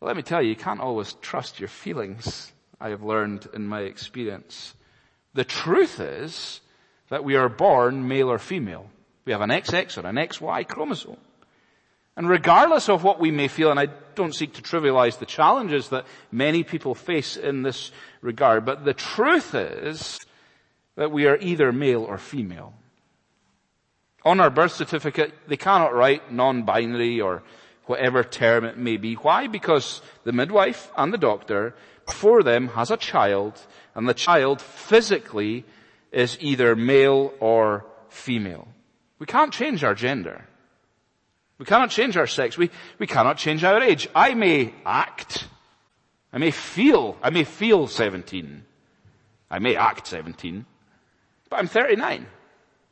Well, 0.00 0.08
let 0.08 0.16
me 0.16 0.24
tell 0.24 0.42
you, 0.42 0.48
you 0.48 0.56
can't 0.56 0.80
always 0.80 1.12
trust 1.22 1.60
your 1.60 1.68
feelings, 1.68 2.50
I 2.80 2.88
have 2.88 3.04
learned 3.04 3.46
in 3.54 3.68
my 3.68 3.82
experience. 3.82 4.74
The 5.32 5.44
truth 5.44 6.00
is 6.00 6.60
that 7.08 7.22
we 7.22 7.36
are 7.36 7.48
born 7.48 8.08
male 8.08 8.28
or 8.28 8.40
female. 8.40 8.90
We 9.24 9.30
have 9.30 9.42
an 9.42 9.50
XX 9.50 10.02
or 10.02 10.08
an 10.08 10.16
XY 10.16 10.66
chromosome. 10.66 11.18
And 12.16 12.28
regardless 12.28 12.88
of 12.88 13.04
what 13.04 13.20
we 13.20 13.30
may 13.30 13.46
feel, 13.46 13.70
and 13.70 13.78
I 13.78 13.86
don't 14.16 14.34
seek 14.34 14.54
to 14.54 14.62
trivialize 14.62 15.20
the 15.20 15.24
challenges 15.24 15.90
that 15.90 16.04
many 16.32 16.64
people 16.64 16.96
face 16.96 17.36
in 17.36 17.62
this 17.62 17.92
regard, 18.22 18.64
but 18.64 18.84
the 18.84 18.92
truth 18.92 19.54
is 19.54 20.18
that 20.96 21.12
we 21.12 21.28
are 21.28 21.38
either 21.38 21.70
male 21.70 22.02
or 22.02 22.18
female 22.18 22.74
on 24.26 24.40
our 24.40 24.50
birth 24.50 24.72
certificate, 24.72 25.32
they 25.46 25.56
cannot 25.56 25.94
write 25.94 26.30
non-binary 26.30 27.22
or 27.22 27.42
whatever 27.86 28.22
term 28.22 28.64
it 28.64 28.76
may 28.76 28.98
be. 28.98 29.14
Why? 29.14 29.46
Because 29.46 30.02
the 30.24 30.32
midwife 30.32 30.90
and 30.98 31.14
the 31.14 31.18
doctor 31.18 31.74
before 32.04 32.42
them 32.42 32.68
has 32.68 32.90
a 32.90 32.98
child 32.98 33.54
And 33.96 34.06
the 34.06 34.14
child 34.14 34.60
physically 34.60 35.64
is 36.12 36.36
either 36.40 36.76
male 36.76 37.32
or 37.40 37.86
female. 38.10 38.68
We 39.18 39.24
can't 39.24 39.52
change 39.52 39.82
our 39.82 39.94
gender. 39.94 40.44
We 41.58 41.64
cannot 41.64 41.88
change 41.88 42.18
our 42.18 42.26
sex. 42.26 42.58
We, 42.58 42.70
we 42.98 43.06
cannot 43.06 43.38
change 43.38 43.64
our 43.64 43.80
age. 43.80 44.06
I 44.14 44.34
may 44.34 44.74
act. 44.84 45.48
I 46.30 46.36
may 46.36 46.50
feel, 46.50 47.16
I 47.22 47.30
may 47.30 47.44
feel 47.44 47.86
17. 47.86 48.64
I 49.50 49.58
may 49.60 49.76
act 49.76 50.08
17. 50.08 50.66
But 51.48 51.58
I'm 51.58 51.66
39. 51.66 52.26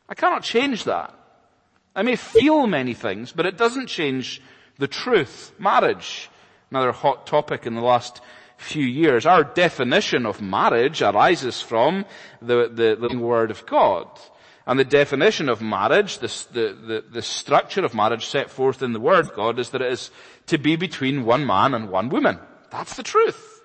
I 0.08 0.14
cannot 0.14 0.42
change 0.42 0.84
that. 0.84 1.14
I 1.94 2.02
may 2.02 2.16
feel 2.16 2.66
many 2.66 2.94
things, 2.94 3.32
but 3.32 3.46
it 3.46 3.56
doesn't 3.56 3.86
change 3.86 4.42
the 4.78 4.88
truth. 4.88 5.52
Marriage, 5.58 6.28
another 6.70 6.92
hot 6.92 7.26
topic 7.26 7.66
in 7.66 7.74
the 7.74 7.80
last 7.80 8.20
few 8.56 8.84
years. 8.84 9.26
Our 9.26 9.44
definition 9.44 10.26
of 10.26 10.40
marriage 10.40 11.02
arises 11.02 11.60
from 11.60 12.04
the, 12.40 12.68
the, 12.68 13.08
the 13.08 13.16
word 13.16 13.50
of 13.50 13.64
God. 13.66 14.08
And 14.66 14.78
the 14.78 14.84
definition 14.84 15.48
of 15.48 15.60
marriage, 15.60 16.18
the, 16.18 16.28
the, 16.52 17.04
the, 17.10 17.22
structure 17.22 17.84
of 17.84 17.94
marriage 17.94 18.26
set 18.26 18.50
forth 18.50 18.82
in 18.82 18.94
the 18.94 19.00
Word 19.00 19.26
of 19.26 19.34
God 19.34 19.58
is 19.58 19.70
that 19.70 19.82
it 19.82 19.92
is 19.92 20.10
to 20.46 20.56
be 20.56 20.76
between 20.76 21.26
one 21.26 21.46
man 21.46 21.74
and 21.74 21.90
one 21.90 22.08
woman. 22.08 22.38
That's 22.70 22.96
the 22.96 23.02
truth. 23.02 23.62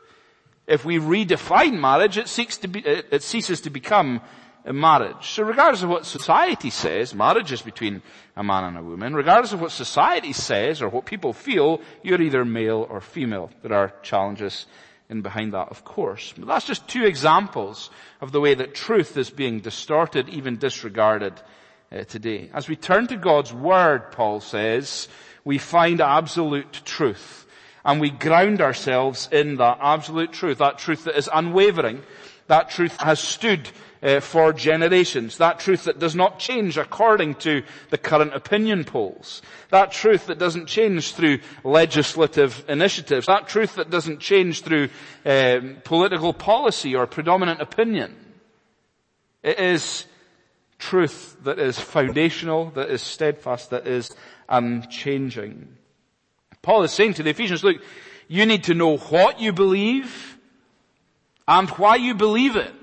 If 0.67 0.83
we 0.83 0.99
redefine 0.99 1.79
marriage, 1.79 2.17
it, 2.17 2.27
seeks 2.27 2.57
to 2.57 2.67
be, 2.67 2.81
it, 2.81 3.07
it 3.11 3.23
ceases 3.23 3.61
to 3.61 3.69
become 3.69 4.19
a 4.65 4.73
marriage. 4.73 5.31
So 5.31 5.43
regardless 5.43 5.83
of 5.83 5.89
what 5.89 6.05
society 6.05 6.69
says, 6.69 7.15
marriage 7.15 7.51
is 7.51 7.61
between 7.61 8.01
a 8.35 8.43
man 8.43 8.63
and 8.65 8.77
a 8.77 8.83
woman. 8.83 9.13
Regardless 9.15 9.53
of 9.53 9.61
what 9.61 9.71
society 9.71 10.33
says 10.33 10.81
or 10.81 10.89
what 10.89 11.05
people 11.05 11.33
feel, 11.33 11.81
you're 12.03 12.21
either 12.21 12.45
male 12.45 12.85
or 12.89 13.01
female. 13.01 13.49
There 13.61 13.73
are 13.73 13.93
challenges 14.03 14.65
in 15.09 15.21
behind 15.21 15.53
that, 15.53 15.69
of 15.69 15.83
course. 15.83 16.33
But 16.37 16.47
that's 16.47 16.67
just 16.67 16.87
two 16.87 17.05
examples 17.05 17.89
of 18.21 18.31
the 18.31 18.39
way 18.39 18.53
that 18.53 18.75
truth 18.75 19.17
is 19.17 19.29
being 19.29 19.59
distorted, 19.59 20.29
even 20.29 20.57
disregarded 20.57 21.33
uh, 21.91 22.03
today. 22.03 22.51
As 22.53 22.69
we 22.69 22.75
turn 22.75 23.07
to 23.07 23.17
God's 23.17 23.51
Word, 23.51 24.11
Paul 24.11 24.39
says, 24.39 25.07
we 25.43 25.57
find 25.57 25.99
absolute 25.99 26.81
truth. 26.85 27.47
And 27.83 27.99
we 27.99 28.11
ground 28.11 28.61
ourselves 28.61 29.29
in 29.31 29.55
that 29.55 29.79
absolute 29.81 30.31
truth, 30.31 30.59
that 30.59 30.77
truth 30.77 31.05
that 31.05 31.17
is 31.17 31.29
unwavering, 31.33 32.03
that 32.47 32.69
truth 32.69 32.95
has 32.99 33.19
stood 33.19 33.69
uh, 34.01 34.19
for 34.19 34.53
generations. 34.53 35.37
That 35.37 35.59
truth 35.59 35.83
that 35.83 35.99
does 35.99 36.15
not 36.15 36.39
change 36.39 36.77
according 36.77 37.35
to 37.35 37.63
the 37.89 37.97
current 37.97 38.33
opinion 38.33 38.83
polls. 38.83 39.41
That 39.69 39.91
truth 39.91 40.27
that 40.27 40.39
doesn't 40.39 40.67
change 40.67 41.13
through 41.13 41.39
legislative 41.63 42.63
initiatives. 42.67 43.27
That 43.27 43.47
truth 43.47 43.75
that 43.75 43.89
doesn't 43.89 44.19
change 44.19 44.61
through 44.61 44.89
um, 45.25 45.77
political 45.83 46.33
policy 46.33 46.95
or 46.95 47.07
predominant 47.07 47.61
opinion. 47.61 48.15
It 49.43 49.59
is 49.59 50.05
truth 50.77 51.37
that 51.43 51.59
is 51.59 51.79
foundational, 51.79 52.71
that 52.71 52.89
is 52.89 53.01
steadfast, 53.01 53.69
that 53.69 53.87
is 53.87 54.11
unchanging. 54.47 55.75
Paul 56.61 56.83
is 56.83 56.91
saying 56.91 57.15
to 57.15 57.23
the 57.23 57.29
Ephesians, 57.29 57.63
look, 57.63 57.77
you 58.27 58.45
need 58.45 58.63
to 58.65 58.73
know 58.73 58.97
what 58.97 59.39
you 59.39 59.51
believe 59.51 60.37
and 61.47 61.69
why 61.71 61.95
you 61.95 62.13
believe 62.13 62.55
it. 62.55 62.73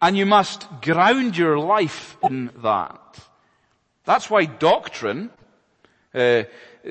And 0.00 0.16
you 0.16 0.26
must 0.26 0.66
ground 0.80 1.36
your 1.36 1.58
life 1.58 2.16
in 2.22 2.50
that. 2.62 3.18
That's 4.04 4.30
why 4.30 4.44
doctrine, 4.44 5.30
uh, 6.14 6.44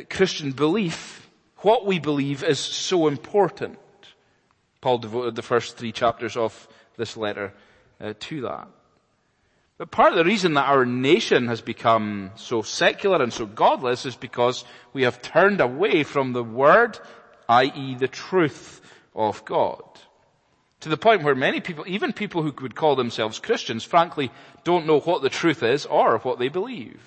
Christian 0.10 0.52
belief, 0.52 1.30
what 1.60 1.86
we 1.86 2.00
believe 2.00 2.44
is 2.44 2.60
so 2.60 3.08
important. 3.08 3.80
Paul 4.82 5.00
devoted 5.00 5.36
the 5.36 5.42
first 5.42 5.78
three 5.78 5.92
chapters 5.92 6.38
of 6.38 6.68
this 6.98 7.18
letter 7.18 7.54
uh, 8.00 8.14
to 8.20 8.42
that. 8.42 8.68
But 9.78 9.92
part 9.92 10.12
of 10.12 10.18
the 10.18 10.26
reason 10.26 10.56
that 10.56 10.68
our 10.68 10.86
nation 10.86 11.48
has 11.48 11.62
become 11.62 12.32
so 12.36 12.62
secular 12.62 13.22
and 13.22 13.32
so 13.32 13.46
godless 13.46 14.06
is 14.06 14.16
because 14.16 14.66
we 14.92 15.04
have 15.04 15.22
turned 15.22 15.62
away 15.62 16.04
from 16.04 16.34
the 16.34 16.44
word, 16.44 17.00
i.e. 17.48 17.96
the 17.96 18.08
truth 18.08 18.82
of 19.16 19.46
God. 19.46 19.84
To 20.82 20.90
the 20.90 20.98
point 20.98 21.24
where 21.24 21.36
many 21.36 21.60
people, 21.60 21.86
even 21.88 22.14
people 22.14 22.44
who 22.44 22.54
would 22.62 22.76
call 22.76 22.96
themselves 22.96 23.40
Christians, 23.40 23.84
frankly, 23.84 24.32
don't 24.64 24.86
know 24.86 25.00
what 25.00 25.22
the 25.22 25.30
truth 25.30 25.64
is 25.64 25.86
or 25.86 26.20
what 26.20 26.38
they 26.38 26.50
believe. 26.50 27.02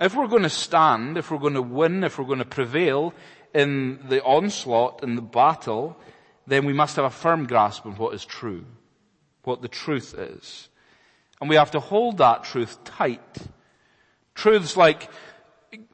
If 0.00 0.14
we're 0.14 0.28
going 0.28 0.44
to 0.44 0.50
stand, 0.50 1.18
if 1.18 1.30
we're 1.30 1.38
going 1.38 1.54
to 1.54 1.62
win, 1.62 2.04
if 2.04 2.18
we're 2.18 2.24
going 2.24 2.38
to 2.38 2.44
prevail 2.44 3.14
in 3.52 3.98
the 4.08 4.22
onslaught, 4.22 5.02
in 5.02 5.16
the 5.16 5.22
battle, 5.22 5.96
then 6.46 6.64
we 6.66 6.72
must 6.72 6.96
have 6.96 7.04
a 7.04 7.10
firm 7.10 7.46
grasp 7.46 7.84
on 7.84 7.96
what 7.96 8.14
is 8.14 8.24
true, 8.24 8.64
what 9.42 9.60
the 9.60 9.68
truth 9.68 10.14
is. 10.16 10.68
And 11.40 11.50
we 11.50 11.56
have 11.56 11.72
to 11.72 11.80
hold 11.80 12.18
that 12.18 12.44
truth 12.44 12.82
tight. 12.84 13.36
Truths 14.36 14.76
like 14.76 15.10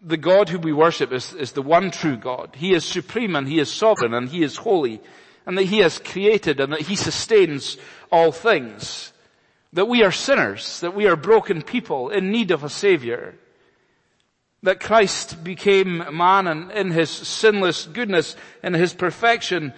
the 0.02 0.18
God 0.18 0.50
who 0.50 0.58
we 0.58 0.73
worship 0.73 1.12
is, 1.12 1.32
is 1.32 1.52
the 1.52 1.62
one 1.62 1.90
true 1.90 2.16
God. 2.16 2.50
He 2.56 2.75
is 2.75 2.84
supreme 2.84 3.34
and 3.34 3.49
He 3.49 3.58
is 3.58 3.73
sovereign 3.73 4.12
and 4.12 4.28
He 4.28 4.42
is 4.42 4.56
holy 4.56 5.00
and 5.46 5.58
that 5.58 5.64
He 5.64 5.78
has 5.78 5.98
created 5.98 6.60
and 6.60 6.72
that 6.72 6.82
He 6.82 6.96
sustains 6.96 7.76
all 8.10 8.32
things. 8.32 9.12
That 9.72 9.88
we 9.88 10.02
are 10.02 10.12
sinners, 10.12 10.80
that 10.80 10.94
we 10.94 11.06
are 11.06 11.16
broken 11.16 11.62
people 11.62 12.10
in 12.10 12.30
need 12.30 12.50
of 12.50 12.62
a 12.62 12.68
Savior. 12.70 13.34
That 14.62 14.80
Christ 14.80 15.42
became 15.44 16.16
man 16.16 16.46
and 16.46 16.70
in 16.70 16.90
His 16.92 17.10
sinless 17.10 17.86
goodness, 17.86 18.36
in 18.62 18.74
His 18.74 18.94
perfection, 18.94 19.74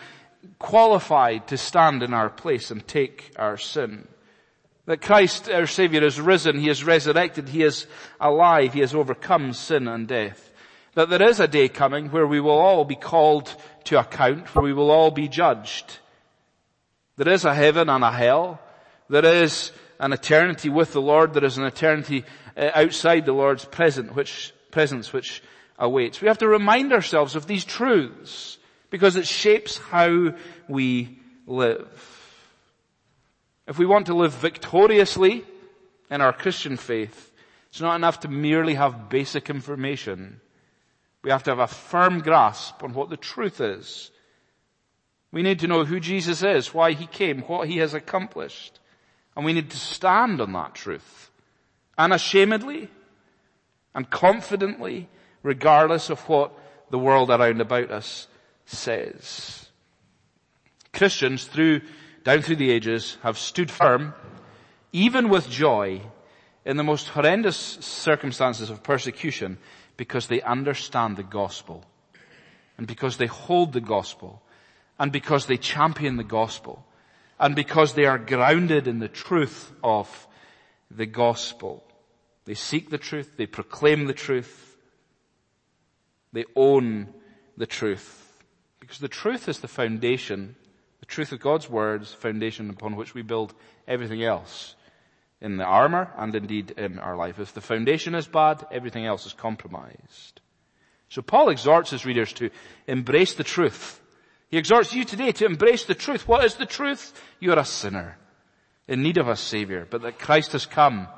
qualified 0.59 1.49
to 1.49 1.57
stand 1.57 2.03
in 2.03 2.15
our 2.15 2.31
place 2.31 2.71
and 2.71 2.87
take 2.87 3.33
our 3.37 3.57
sin. 3.57 4.07
That 4.85 5.01
Christ, 5.01 5.51
our 5.51 5.67
Savior, 5.67 6.05
is 6.05 6.21
risen, 6.21 6.59
He 6.59 6.69
is 6.69 6.85
resurrected, 6.85 7.49
He 7.49 7.63
is 7.65 7.87
alive, 8.21 8.75
He 8.75 8.81
has 8.81 8.95
overcome 8.95 9.53
sin 9.53 9.89
and 9.89 10.07
death. 10.07 10.53
That 10.95 11.11
there 11.11 11.23
is 11.23 11.41
a 11.41 11.49
day 11.49 11.69
coming 11.69 12.11
where 12.11 12.27
we 12.27 12.41
will 12.41 12.59
all 12.59 12.85
be 12.85 12.95
called 12.95 13.55
to 13.87 14.01
account, 14.01 14.49
for 14.49 14.63
we 14.63 14.73
will 14.73 14.91
all 14.91 15.11
be 15.11 15.29
judged. 15.29 15.99
There 17.17 17.33
is 17.33 17.45
a 17.45 17.55
heaven 17.55 17.89
and 17.89 18.05
a 18.05 18.13
hell. 18.13 18.61
There 19.09 19.25
is 19.25 19.73
an 19.99 20.13
eternity 20.13 20.69
with 20.69 20.93
the 20.93 21.01
Lord. 21.01 21.35
There 21.35 21.45
is 21.45 21.57
an 21.57 21.65
eternity 21.65 22.25
uh, 22.57 22.71
outside 22.75 23.25
the 23.25 23.33
Lord's 23.33 23.65
present, 23.65 24.15
which, 24.15 24.53
presence 24.71 25.13
which 25.13 25.43
awaits. 25.79 26.21
We 26.21 26.29
have 26.29 26.39
to 26.39 26.49
remind 26.49 26.93
ourselves 26.93 27.37
of 27.37 27.47
these 27.47 27.65
truths 27.65 28.59
because 28.91 29.17
it 29.17 29.27
shapes 29.27 29.79
how 29.79 30.35
we 30.69 31.19
live. 31.47 32.23
If 33.67 33.79
we 33.79 33.87
want 33.87 34.07
to 34.07 34.15
live 34.15 34.33
victoriously 34.35 35.45
in 36.11 36.21
our 36.21 36.33
Christian 36.33 36.77
faith, 36.77 37.33
it's 37.69 37.81
not 37.81 37.97
enough 37.97 38.21
to 38.21 38.29
merely 38.29 38.75
have 38.75 39.09
basic 39.09 39.51
information. 39.51 40.41
We 41.27 41.33
have 41.33 41.43
to 41.43 41.51
have 41.51 41.59
a 41.59 41.67
firm 41.67 42.21
grasp 42.21 42.85
on 42.85 42.95
what 42.95 43.11
the 43.11 43.17
truth 43.17 43.61
is. 43.61 44.13
We 45.33 45.43
need 45.43 45.59
to 45.59 45.67
know 45.67 45.85
who 45.85 45.99
Jesus 45.99 46.45
is, 46.45 46.73
why 46.73 46.93
he 46.93 47.09
came, 47.09 47.43
what 47.43 47.67
he 47.67 47.79
has 47.79 47.95
accomplished. 47.95 48.79
And 49.35 49.45
we 49.45 49.53
need 49.53 49.71
to 49.71 49.77
stand 49.77 50.41
on 50.41 50.53
that 50.53 50.77
truth. 50.77 51.33
Unashamedly 51.99 52.89
and 53.93 54.09
confidently, 54.09 55.09
regardless 55.43 56.11
of 56.11 56.21
what 56.29 56.53
the 56.91 56.99
world 56.99 57.29
around 57.31 57.61
about 57.61 57.91
us 57.91 58.29
says. 58.65 59.67
Christians 60.93 61.45
through, 61.47 61.81
down 62.23 62.43
through 62.43 62.55
the 62.55 62.71
ages 62.71 63.19
have 63.25 63.37
stood 63.37 63.73
firm, 63.73 64.15
even 64.93 65.29
with 65.29 65.51
joy, 65.51 66.03
in 66.65 66.77
the 66.77 66.85
most 66.85 67.09
horrendous 67.09 67.57
circumstances 67.57 68.71
of 68.71 68.85
persecution 68.85 69.59
because 69.97 70.27
they 70.27 70.43
understand 70.43 71.17
the 71.17 71.23
gospel 71.23 71.85
and 72.77 72.87
because 72.87 73.17
they 73.17 73.27
hold 73.27 73.73
the 73.73 73.81
gospel 73.81 74.43
and 74.99 75.13
because 75.13 75.47
they 75.47 75.57
champion 75.57 76.17
the 76.17 76.25
gospel 76.25 76.85
and 77.39 77.55
because 77.55 77.95
they 77.95 78.05
are 78.05 78.19
grounded 78.19 78.87
in 78.87 78.99
the 78.99 79.09
truth 79.09 79.73
of 79.83 80.27
the 80.91 81.07
gospel. 81.07 81.83
They 82.45 82.55
seek 82.55 82.91
the 82.91 82.99
truth, 82.99 83.37
they 83.37 83.47
proclaim 83.47 84.07
the 84.07 84.15
truth, 84.15 84.77
they 86.33 86.45
own 86.55 87.09
the 87.57 87.67
truth. 87.67 88.23
Because 88.81 88.99
the 88.99 89.09
truth 89.09 89.49
is 89.49 89.61
the 89.61 89.69
foundation, 89.69 90.55
the 91.01 91.07
truth 91.07 91.33
of 91.33 91.41
God's 91.41 91.69
words, 91.69 92.13
foundation 92.13 92.71
upon 92.71 92.97
which 92.97 93.15
we 93.15 93.23
build 93.23 93.55
everything 93.89 94.23
else 94.23 94.77
in 95.41 95.57
the 95.57 95.65
armor 95.65 96.13
and 96.17 96.35
indeed 96.35 96.73
in 96.73 96.99
our 96.99 97.17
life. 97.17 97.39
If 97.39 97.55
the 97.55 97.61
foundation 97.61 98.15
is 98.15 98.27
bad, 98.27 98.67
everything 98.71 99.05
else 99.05 99.27
is 99.27 99.33
compromised. 99.33 100.41
So 101.09 101.23
Paul 101.23 101.51
exhorts 101.51 101.91
his 101.91 102.07
readers 102.07 102.33
to 102.35 102.51
embrace 102.87 103.35
the 103.35 103.45
truth. 103.45 104.01
He 104.49 104.59
exhorts 104.59 104.95
you 104.95 105.05
today 105.05 105.33
to 105.33 105.47
embrace 105.47 105.85
the 105.85 105.95
truth. 105.95 106.27
What 106.27 106.45
is 106.45 106.55
the 106.55 106.67
truth? 106.67 107.21
You 107.41 107.53
are 107.53 107.59
a 107.59 107.65
sinner 107.65 108.19
in 108.89 109.03
need 109.03 109.19
of 109.19 109.29
a 109.29 109.37
savior, 109.37 109.87
but 109.89 110.03
that 110.03 110.19
Christ 110.19 110.53
has 110.53 110.67
come 110.67 111.09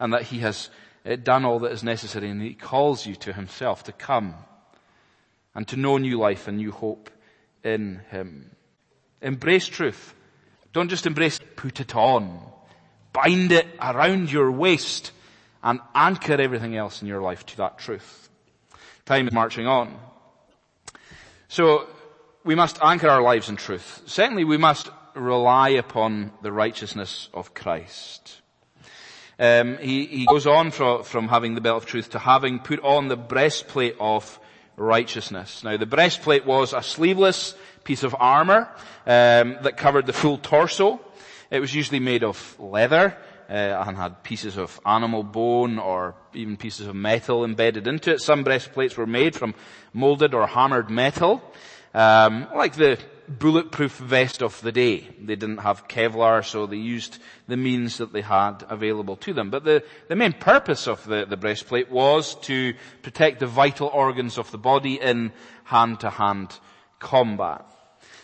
and 0.00 0.12
that 0.12 0.22
he 0.22 0.40
has 0.40 0.70
eh, 1.04 1.16
done 1.16 1.44
all 1.44 1.60
that 1.60 1.72
is 1.72 1.84
necessary 1.84 2.30
and 2.30 2.42
he 2.42 2.54
calls 2.54 3.06
you 3.06 3.14
to 3.16 3.32
himself 3.32 3.84
to 3.84 3.92
come 3.92 4.34
and 5.54 5.68
to 5.68 5.76
know 5.76 5.98
new 5.98 6.18
life 6.18 6.48
and 6.48 6.56
new 6.56 6.72
hope 6.72 7.10
in 7.62 8.00
him. 8.10 8.50
Embrace 9.20 9.66
truth. 9.66 10.14
Don't 10.72 10.88
just 10.88 11.06
embrace 11.06 11.38
put 11.56 11.80
it 11.80 11.94
on. 11.94 12.50
Bind 13.12 13.52
it 13.52 13.66
around 13.80 14.32
your 14.32 14.50
waist 14.50 15.12
and 15.62 15.80
anchor 15.94 16.40
everything 16.40 16.76
else 16.76 17.02
in 17.02 17.08
your 17.08 17.20
life 17.20 17.44
to 17.46 17.56
that 17.58 17.78
truth. 17.78 18.28
Time 19.04 19.28
is 19.28 19.34
marching 19.34 19.66
on. 19.66 19.98
So, 21.48 21.86
we 22.44 22.54
must 22.54 22.78
anchor 22.82 23.08
our 23.08 23.22
lives 23.22 23.48
in 23.48 23.56
truth. 23.56 24.02
Secondly, 24.06 24.44
we 24.44 24.56
must 24.56 24.90
rely 25.14 25.70
upon 25.70 26.32
the 26.42 26.50
righteousness 26.50 27.28
of 27.34 27.54
Christ. 27.54 28.40
Um, 29.38 29.78
he, 29.78 30.06
he, 30.06 30.26
goes 30.26 30.46
on 30.46 30.70
from, 30.70 31.04
from 31.04 31.28
having 31.28 31.54
the 31.54 31.60
belt 31.60 31.82
of 31.82 31.88
truth 31.88 32.10
to 32.10 32.18
having 32.18 32.58
put 32.58 32.80
on 32.80 33.08
the 33.08 33.16
breastplate 33.16 33.96
of 33.98 34.38
righteousness. 34.76 35.64
Now, 35.64 35.76
the 35.76 35.86
breastplate 35.86 36.46
was 36.46 36.72
a 36.72 36.82
sleeveless 36.82 37.54
piece 37.84 38.02
of 38.02 38.14
armor 38.18 38.68
um, 39.06 39.58
that 39.62 39.76
covered 39.76 40.06
the 40.06 40.12
full 40.12 40.38
torso. 40.38 41.00
It 41.52 41.60
was 41.60 41.74
usually 41.74 42.00
made 42.00 42.24
of 42.24 42.56
leather 42.58 43.14
uh, 43.50 43.84
and 43.86 43.94
had 43.94 44.22
pieces 44.22 44.56
of 44.56 44.80
animal 44.86 45.22
bone 45.22 45.78
or 45.78 46.14
even 46.32 46.56
pieces 46.56 46.86
of 46.86 46.94
metal 46.94 47.44
embedded 47.44 47.86
into 47.86 48.12
it. 48.12 48.22
Some 48.22 48.42
breastplates 48.42 48.96
were 48.96 49.06
made 49.06 49.36
from 49.36 49.54
molded 49.92 50.32
or 50.32 50.46
hammered 50.46 50.88
metal, 50.88 51.42
um, 51.92 52.46
like 52.56 52.76
the 52.76 52.98
bulletproof 53.28 53.98
vest 53.98 54.42
of 54.42 54.58
the 54.62 54.72
day. 54.72 55.06
They 55.20 55.36
didn't 55.36 55.58
have 55.58 55.88
Kevlar, 55.88 56.42
so 56.42 56.64
they 56.64 56.78
used 56.78 57.18
the 57.48 57.58
means 57.58 57.98
that 57.98 58.14
they 58.14 58.22
had 58.22 58.64
available 58.70 59.16
to 59.16 59.34
them. 59.34 59.50
But 59.50 59.64
the, 59.64 59.84
the 60.08 60.16
main 60.16 60.32
purpose 60.32 60.86
of 60.86 61.04
the, 61.04 61.26
the 61.26 61.36
breastplate 61.36 61.90
was 61.90 62.34
to 62.46 62.72
protect 63.02 63.40
the 63.40 63.46
vital 63.46 63.88
organs 63.88 64.38
of 64.38 64.50
the 64.52 64.58
body 64.58 64.98
in 64.98 65.32
hand-to-hand 65.64 66.58
combat. 66.98 67.66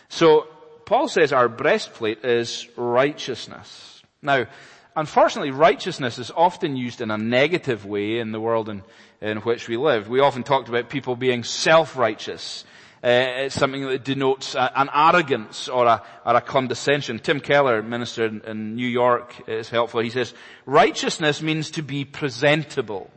So, 0.07 0.47
Paul 0.89 1.07
says 1.07 1.31
our 1.31 1.47
breastplate 1.47 2.25
is 2.25 2.67
righteousness. 2.75 4.01
Now, 4.23 4.47
unfortunately, 4.95 5.51
righteousness 5.51 6.17
is 6.17 6.31
often 6.35 6.75
used 6.75 6.99
in 6.99 7.11
a 7.11 7.17
negative 7.19 7.85
way 7.85 8.17
in 8.17 8.31
the 8.31 8.39
world 8.39 8.69
in, 8.69 8.81
in 9.21 9.37
which 9.41 9.67
we 9.67 9.77
live. 9.77 10.09
We 10.09 10.19
often 10.19 10.41
talked 10.41 10.67
about 10.67 10.89
people 10.89 11.15
being 11.15 11.43
self-righteous. 11.43 12.65
Uh, 13.03 13.07
it's 13.45 13.53
something 13.53 13.85
that 13.85 14.03
denotes 14.03 14.55
a, 14.55 14.71
an 14.75 14.89
arrogance 14.91 15.69
or 15.69 15.85
a, 15.85 16.01
or 16.25 16.35
a, 16.37 16.41
condescension. 16.41 17.19
Tim 17.19 17.39
Keller, 17.39 17.83
minister 17.83 18.25
in, 18.25 18.41
in 18.41 18.75
New 18.75 18.87
York, 18.87 19.47
is 19.47 19.69
helpful. 19.69 20.01
He 20.01 20.09
says, 20.09 20.33
righteousness 20.65 21.43
means 21.43 21.69
to 21.71 21.83
be 21.83 22.03
presentable. 22.03 23.11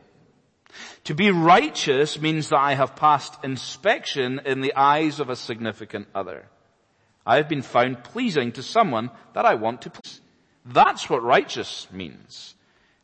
To 1.05 1.15
be 1.15 1.31
righteous 1.31 2.21
means 2.21 2.49
that 2.49 2.59
I 2.59 2.75
have 2.75 2.95
passed 2.95 3.43
inspection 3.43 4.41
in 4.45 4.61
the 4.61 4.75
eyes 4.75 5.19
of 5.19 5.31
a 5.31 5.35
significant 5.35 6.07
other. 6.13 6.45
I 7.25 7.37
have 7.37 7.47
been 7.47 7.61
found 7.61 8.03
pleasing 8.03 8.51
to 8.53 8.63
someone 8.63 9.09
that 9.33 9.45
I 9.45 9.55
want 9.55 9.81
to 9.83 9.89
please. 9.89 10.21
That's 10.65 11.09
what 11.09 11.23
righteous 11.23 11.87
means. 11.91 12.55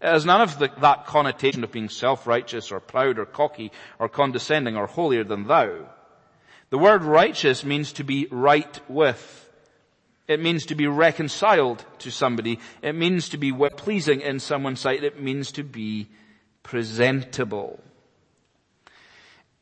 It 0.01 0.07
has 0.07 0.25
none 0.25 0.41
of 0.41 0.59
the, 0.59 0.69
that 0.79 1.05
connotation 1.05 1.63
of 1.63 1.71
being 1.71 1.89
self-righteous 1.89 2.71
or 2.71 2.79
proud 2.79 3.19
or 3.19 3.25
cocky 3.25 3.71
or 3.97 4.07
condescending 4.07 4.77
or 4.77 4.87
holier 4.87 5.23
than 5.23 5.47
thou. 5.47 5.89
The 6.69 6.77
word 6.77 7.03
righteous 7.03 7.65
means 7.65 7.93
to 7.93 8.03
be 8.03 8.27
right 8.29 8.79
with. 8.89 9.49
It 10.27 10.41
means 10.41 10.67
to 10.67 10.75
be 10.75 10.87
reconciled 10.87 11.83
to 11.99 12.11
somebody. 12.11 12.59
It 12.81 12.93
means 12.93 13.29
to 13.29 13.37
be 13.37 13.51
pleasing 13.51 14.21
in 14.21 14.39
someone's 14.39 14.79
sight. 14.79 15.03
It 15.03 15.21
means 15.21 15.51
to 15.53 15.63
be 15.63 16.07
presentable. 16.61 17.79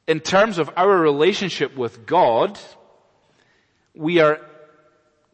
In 0.07 0.19
terms 0.19 0.57
of 0.57 0.69
our 0.75 0.99
relationship 0.99 1.75
with 1.75 2.05
God, 2.05 2.59
we 3.97 4.19
are, 4.19 4.39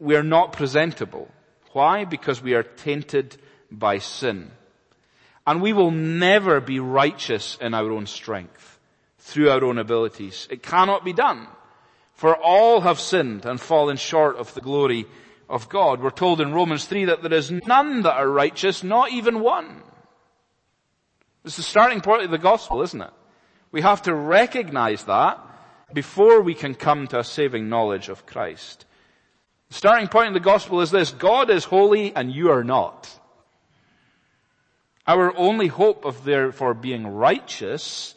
we 0.00 0.16
are 0.16 0.22
not 0.22 0.52
presentable. 0.52 1.28
Why? 1.72 2.04
Because 2.04 2.42
we 2.42 2.54
are 2.54 2.62
tainted 2.62 3.36
by 3.70 3.98
sin. 3.98 4.50
And 5.46 5.60
we 5.60 5.72
will 5.72 5.90
never 5.90 6.60
be 6.60 6.80
righteous 6.80 7.58
in 7.60 7.74
our 7.74 7.90
own 7.90 8.06
strength, 8.06 8.78
through 9.18 9.50
our 9.50 9.62
own 9.62 9.78
abilities. 9.78 10.48
It 10.50 10.62
cannot 10.62 11.04
be 11.04 11.12
done. 11.12 11.46
For 12.14 12.36
all 12.36 12.80
have 12.82 13.00
sinned 13.00 13.44
and 13.44 13.60
fallen 13.60 13.96
short 13.96 14.36
of 14.36 14.54
the 14.54 14.60
glory 14.60 15.06
of 15.48 15.68
God. 15.68 16.00
We're 16.00 16.10
told 16.10 16.40
in 16.40 16.54
Romans 16.54 16.86
3 16.86 17.06
that 17.06 17.22
there 17.22 17.32
is 17.34 17.50
none 17.50 18.02
that 18.02 18.14
are 18.14 18.28
righteous, 18.28 18.82
not 18.82 19.10
even 19.10 19.40
one. 19.40 19.82
It's 21.44 21.56
the 21.56 21.62
starting 21.62 22.00
point 22.00 22.22
of 22.22 22.30
the 22.30 22.38
gospel, 22.38 22.80
isn't 22.82 23.02
it? 23.02 23.10
We 23.70 23.82
have 23.82 24.02
to 24.02 24.14
recognize 24.14 25.04
that 25.04 25.38
before 25.94 26.42
we 26.42 26.54
can 26.54 26.74
come 26.74 27.06
to 27.06 27.20
a 27.20 27.24
saving 27.24 27.68
knowledge 27.68 28.08
of 28.08 28.26
Christ. 28.26 28.84
The 29.68 29.74
starting 29.74 30.08
point 30.08 30.28
of 30.28 30.34
the 30.34 30.40
gospel 30.40 30.80
is 30.80 30.90
this, 30.90 31.10
God 31.10 31.50
is 31.50 31.64
holy 31.64 32.14
and 32.14 32.32
you 32.32 32.50
are 32.50 32.64
not. 32.64 33.08
Our 35.06 35.36
only 35.36 35.68
hope 35.68 36.04
of 36.04 36.24
therefore 36.24 36.74
being 36.74 37.06
righteous 37.06 38.14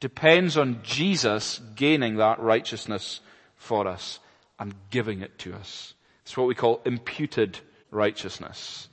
depends 0.00 0.56
on 0.56 0.82
Jesus 0.82 1.60
gaining 1.74 2.16
that 2.16 2.40
righteousness 2.40 3.20
for 3.56 3.86
us 3.86 4.18
and 4.58 4.74
giving 4.90 5.22
it 5.22 5.38
to 5.38 5.54
us. 5.54 5.94
It's 6.22 6.36
what 6.36 6.48
we 6.48 6.54
call 6.54 6.82
imputed 6.84 7.58
righteousness. 7.90 8.88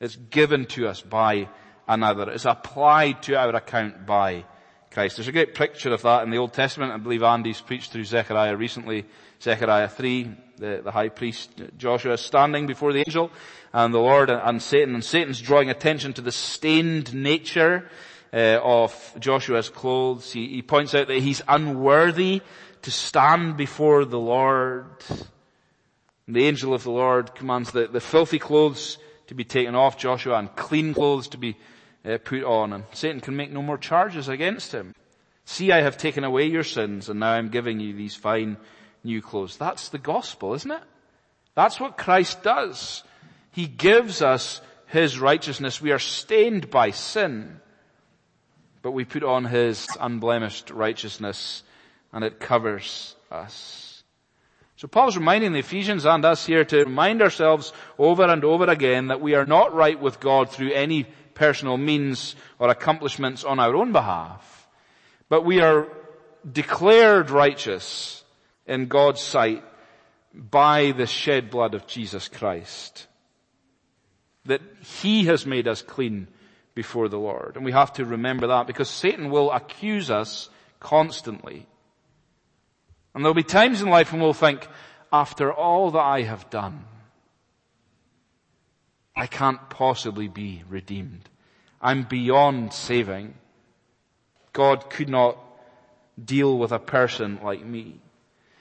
It's 0.00 0.16
given 0.16 0.66
to 0.66 0.86
us 0.88 1.00
by 1.00 1.48
another. 1.88 2.30
It's 2.30 2.44
applied 2.44 3.22
to 3.24 3.34
our 3.34 3.54
account 3.54 4.06
by 4.06 4.44
Christ. 4.90 5.16
There's 5.16 5.28
a 5.28 5.32
great 5.32 5.54
picture 5.54 5.92
of 5.92 6.02
that 6.02 6.22
in 6.22 6.30
the 6.30 6.38
Old 6.38 6.52
Testament. 6.52 6.92
I 6.92 6.96
believe 6.96 7.22
Andy's 7.22 7.60
preached 7.60 7.92
through 7.92 8.04
Zechariah 8.04 8.56
recently. 8.56 9.04
Zechariah 9.40 9.88
3, 9.88 10.30
the, 10.56 10.80
the 10.82 10.90
high 10.90 11.10
priest 11.10 11.50
Joshua 11.76 12.14
is 12.14 12.20
standing 12.20 12.66
before 12.66 12.92
the 12.92 13.00
angel 13.00 13.30
and 13.72 13.92
the 13.92 13.98
Lord 13.98 14.30
and 14.30 14.62
Satan. 14.62 14.94
And 14.94 15.04
Satan's 15.04 15.40
drawing 15.40 15.70
attention 15.70 16.14
to 16.14 16.22
the 16.22 16.32
stained 16.32 17.14
nature 17.14 17.88
uh, 18.32 18.60
of 18.62 19.14
Joshua's 19.18 19.68
clothes. 19.68 20.32
He, 20.32 20.48
he 20.48 20.62
points 20.62 20.94
out 20.94 21.08
that 21.08 21.18
he's 21.18 21.42
unworthy 21.46 22.40
to 22.82 22.90
stand 22.90 23.56
before 23.56 24.04
the 24.04 24.18
Lord. 24.18 24.86
And 26.26 26.34
the 26.34 26.46
angel 26.46 26.72
of 26.72 26.82
the 26.82 26.90
Lord 26.90 27.34
commands 27.34 27.72
the, 27.72 27.88
the 27.88 28.00
filthy 28.00 28.38
clothes 28.38 28.98
to 29.28 29.34
be 29.34 29.44
taken 29.44 29.74
off 29.74 29.98
Joshua 29.98 30.38
and 30.38 30.54
clean 30.56 30.94
clothes 30.94 31.28
to 31.28 31.38
be 31.38 31.56
uh, 32.04 32.18
put 32.18 32.44
on. 32.44 32.72
And 32.72 32.84
Satan 32.92 33.20
can 33.20 33.36
make 33.36 33.52
no 33.52 33.62
more 33.62 33.78
charges 33.78 34.28
against 34.28 34.72
him. 34.72 34.94
See, 35.44 35.72
I 35.72 35.82
have 35.82 35.96
taken 35.96 36.24
away 36.24 36.46
your 36.46 36.64
sins 36.64 37.08
and 37.08 37.20
now 37.20 37.32
I'm 37.32 37.48
giving 37.48 37.80
you 37.80 37.94
these 37.94 38.14
fine 38.14 38.56
new 39.02 39.22
clothes. 39.22 39.56
That's 39.56 39.88
the 39.88 39.98
gospel, 39.98 40.54
isn't 40.54 40.70
it? 40.70 40.82
That's 41.54 41.80
what 41.80 41.96
Christ 41.96 42.42
does. 42.42 43.02
He 43.52 43.66
gives 43.66 44.22
us 44.22 44.60
His 44.86 45.18
righteousness. 45.18 45.80
We 45.80 45.92
are 45.92 45.98
stained 45.98 46.70
by 46.70 46.90
sin 46.90 47.60
but 48.82 48.92
we 48.92 49.04
put 49.04 49.22
on 49.22 49.44
His 49.44 49.86
unblemished 50.00 50.70
righteousness 50.70 51.62
and 52.12 52.24
it 52.24 52.40
covers 52.40 53.16
us. 53.30 54.02
So 54.76 54.88
Paul's 54.88 55.16
reminding 55.16 55.52
the 55.52 55.58
Ephesians 55.58 56.06
and 56.06 56.24
us 56.24 56.46
here 56.46 56.64
to 56.64 56.84
remind 56.84 57.20
ourselves 57.20 57.72
over 57.98 58.22
and 58.24 58.44
over 58.44 58.64
again 58.64 59.08
that 59.08 59.20
we 59.20 59.34
are 59.34 59.44
not 59.44 59.74
right 59.74 60.00
with 60.00 60.20
God 60.20 60.50
through 60.50 60.72
any 60.72 61.06
personal 61.38 61.78
means 61.78 62.34
or 62.58 62.68
accomplishments 62.68 63.44
on 63.44 63.60
our 63.60 63.74
own 63.76 63.92
behalf, 63.92 64.68
but 65.28 65.44
we 65.44 65.60
are 65.60 65.86
declared 66.50 67.30
righteous 67.30 68.24
in 68.66 68.86
God's 68.86 69.20
sight 69.20 69.64
by 70.34 70.90
the 70.90 71.06
shed 71.06 71.50
blood 71.50 71.74
of 71.74 71.86
Jesus 71.86 72.28
Christ. 72.28 73.06
That 74.46 74.62
He 75.00 75.24
has 75.26 75.46
made 75.46 75.68
us 75.68 75.80
clean 75.80 76.26
before 76.74 77.08
the 77.08 77.18
Lord. 77.18 77.56
And 77.56 77.64
we 77.64 77.72
have 77.72 77.92
to 77.94 78.04
remember 78.04 78.48
that 78.48 78.66
because 78.66 78.90
Satan 78.90 79.30
will 79.30 79.50
accuse 79.52 80.10
us 80.10 80.48
constantly. 80.80 81.66
And 83.14 83.24
there'll 83.24 83.34
be 83.34 83.42
times 83.42 83.82
in 83.82 83.88
life 83.88 84.12
when 84.12 84.20
we'll 84.20 84.32
think, 84.32 84.66
after 85.12 85.52
all 85.52 85.90
that 85.92 85.98
I 85.98 86.22
have 86.22 86.50
done, 86.50 86.84
I 89.18 89.26
can't 89.26 89.68
possibly 89.68 90.28
be 90.28 90.62
redeemed. 90.68 91.28
I'm 91.82 92.04
beyond 92.04 92.72
saving. 92.72 93.34
God 94.52 94.88
could 94.90 95.08
not 95.08 95.36
deal 96.22 96.56
with 96.56 96.70
a 96.70 96.78
person 96.78 97.40
like 97.42 97.64
me. 97.64 98.00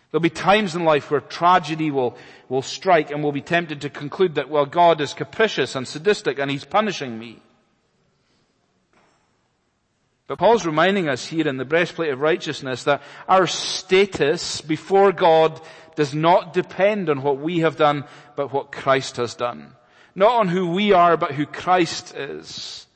There'll 0.09 0.21
be 0.21 0.31
times 0.31 0.75
in 0.75 0.83
life 0.83 1.11
where 1.11 1.21
tragedy 1.21 1.91
will, 1.91 2.17
will 2.49 2.63
strike 2.63 3.11
and 3.11 3.21
we'll 3.21 3.33
be 3.33 3.41
tempted 3.41 3.81
to 3.81 3.91
conclude 3.91 4.33
that, 4.35 4.49
well, 4.49 4.65
God 4.65 4.99
is 4.99 5.13
capricious 5.13 5.75
and 5.75 5.87
sadistic 5.87 6.39
and 6.39 6.49
He's 6.49 6.65
punishing 6.65 7.19
me. 7.19 7.39
But 10.25 10.39
Paul's 10.39 10.65
reminding 10.65 11.07
us 11.07 11.27
here 11.27 11.47
in 11.47 11.57
the 11.57 11.65
breastplate 11.65 12.09
of 12.09 12.19
righteousness 12.19 12.83
that 12.85 13.03
our 13.27 13.45
status 13.45 14.61
before 14.61 15.11
God 15.11 15.61
does 15.95 16.15
not 16.15 16.51
depend 16.51 17.09
on 17.09 17.21
what 17.21 17.39
we 17.39 17.59
have 17.59 17.75
done, 17.75 18.05
but 18.35 18.51
what 18.51 18.71
Christ 18.71 19.17
has 19.17 19.35
done. 19.35 19.75
Not 20.17 20.39
on 20.39 20.47
who 20.47 20.71
we 20.71 20.93
are, 20.93 21.15
but 21.15 21.34
who 21.34 21.45
Christ 21.45 22.15
is. 22.15 22.88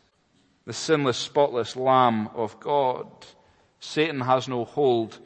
The 0.65 0.73
sinless, 0.73 1.17
spotless 1.17 1.75
Lamb 1.75 2.29
of 2.33 2.59
God. 2.59 3.05
Satan 3.79 4.21
has 4.21 4.47
no 4.47 4.65
hold 4.65 5.19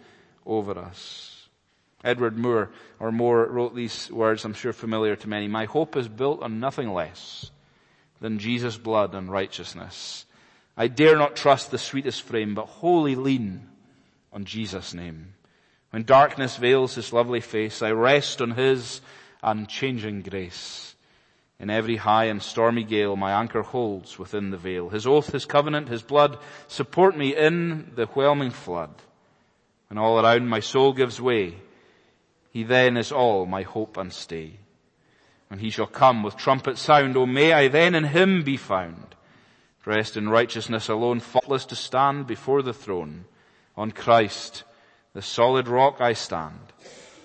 over 0.45 0.77
us. 0.77 1.47
Edward 2.03 2.37
Moore, 2.37 2.69
or 2.99 3.13
Moore, 3.13 3.45
wrote 3.45 3.73
these 3.73 4.11
words, 4.11 4.43
I'm 4.43 4.53
sure 4.53 4.73
familiar 4.73 5.15
to 5.15 5.29
many. 5.29 5.47
My 5.47 5.65
hope 5.65 5.95
is 5.95 6.09
built 6.09 6.43
on 6.43 6.59
nothing 6.59 6.91
less 6.91 7.49
than 8.19 8.39
Jesus' 8.39 8.77
blood 8.77 9.15
and 9.15 9.31
righteousness. 9.31 10.25
I 10.75 10.89
dare 10.89 11.15
not 11.15 11.37
trust 11.37 11.71
the 11.71 11.77
sweetest 11.77 12.23
frame, 12.23 12.55
but 12.55 12.65
wholly 12.65 13.15
lean 13.15 13.69
on 14.33 14.43
Jesus' 14.43 14.93
name. 14.93 15.35
When 15.91 16.03
darkness 16.03 16.57
veils 16.57 16.95
his 16.95 17.13
lovely 17.13 17.39
face, 17.39 17.81
I 17.81 17.91
rest 17.91 18.41
on 18.41 18.51
his 18.51 18.99
unchanging 19.41 20.23
grace. 20.23 20.94
In 21.59 21.69
every 21.69 21.95
high 21.95 22.25
and 22.25 22.41
stormy 22.41 22.83
gale, 22.83 23.15
my 23.15 23.31
anchor 23.31 23.61
holds 23.61 24.19
within 24.19 24.51
the 24.51 24.57
veil. 24.57 24.89
His 24.89 25.07
oath, 25.07 25.31
his 25.31 25.45
covenant, 25.45 25.87
his 25.87 26.03
blood 26.03 26.37
support 26.67 27.17
me 27.17 27.35
in 27.35 27.93
the 27.95 28.07
whelming 28.07 28.51
flood. 28.51 28.91
When 29.87 29.97
all 29.97 30.19
around 30.19 30.49
my 30.49 30.59
soul 30.59 30.93
gives 30.93 31.21
way, 31.21 31.55
he 32.51 32.63
then 32.63 32.97
is 32.97 33.11
all 33.11 33.45
my 33.45 33.61
hope 33.63 33.97
and 33.97 34.11
stay. 34.11 34.59
When 35.47 35.59
he 35.59 35.69
shall 35.69 35.87
come 35.87 36.23
with 36.23 36.35
trumpet 36.35 36.77
sound, 36.77 37.15
oh 37.15 37.25
may 37.25 37.53
I 37.53 37.67
then 37.67 37.95
in 37.95 38.05
him 38.05 38.43
be 38.43 38.57
found. 38.57 39.15
Dressed 39.83 40.17
in 40.17 40.27
righteousness 40.27 40.89
alone, 40.89 41.19
faultless 41.19 41.65
to 41.65 41.75
stand 41.75 42.27
before 42.27 42.63
the 42.63 42.73
throne. 42.73 43.25
On 43.77 43.91
Christ, 43.91 44.63
the 45.13 45.21
solid 45.21 45.67
rock 45.67 46.01
I 46.01 46.13
stand. 46.13 46.73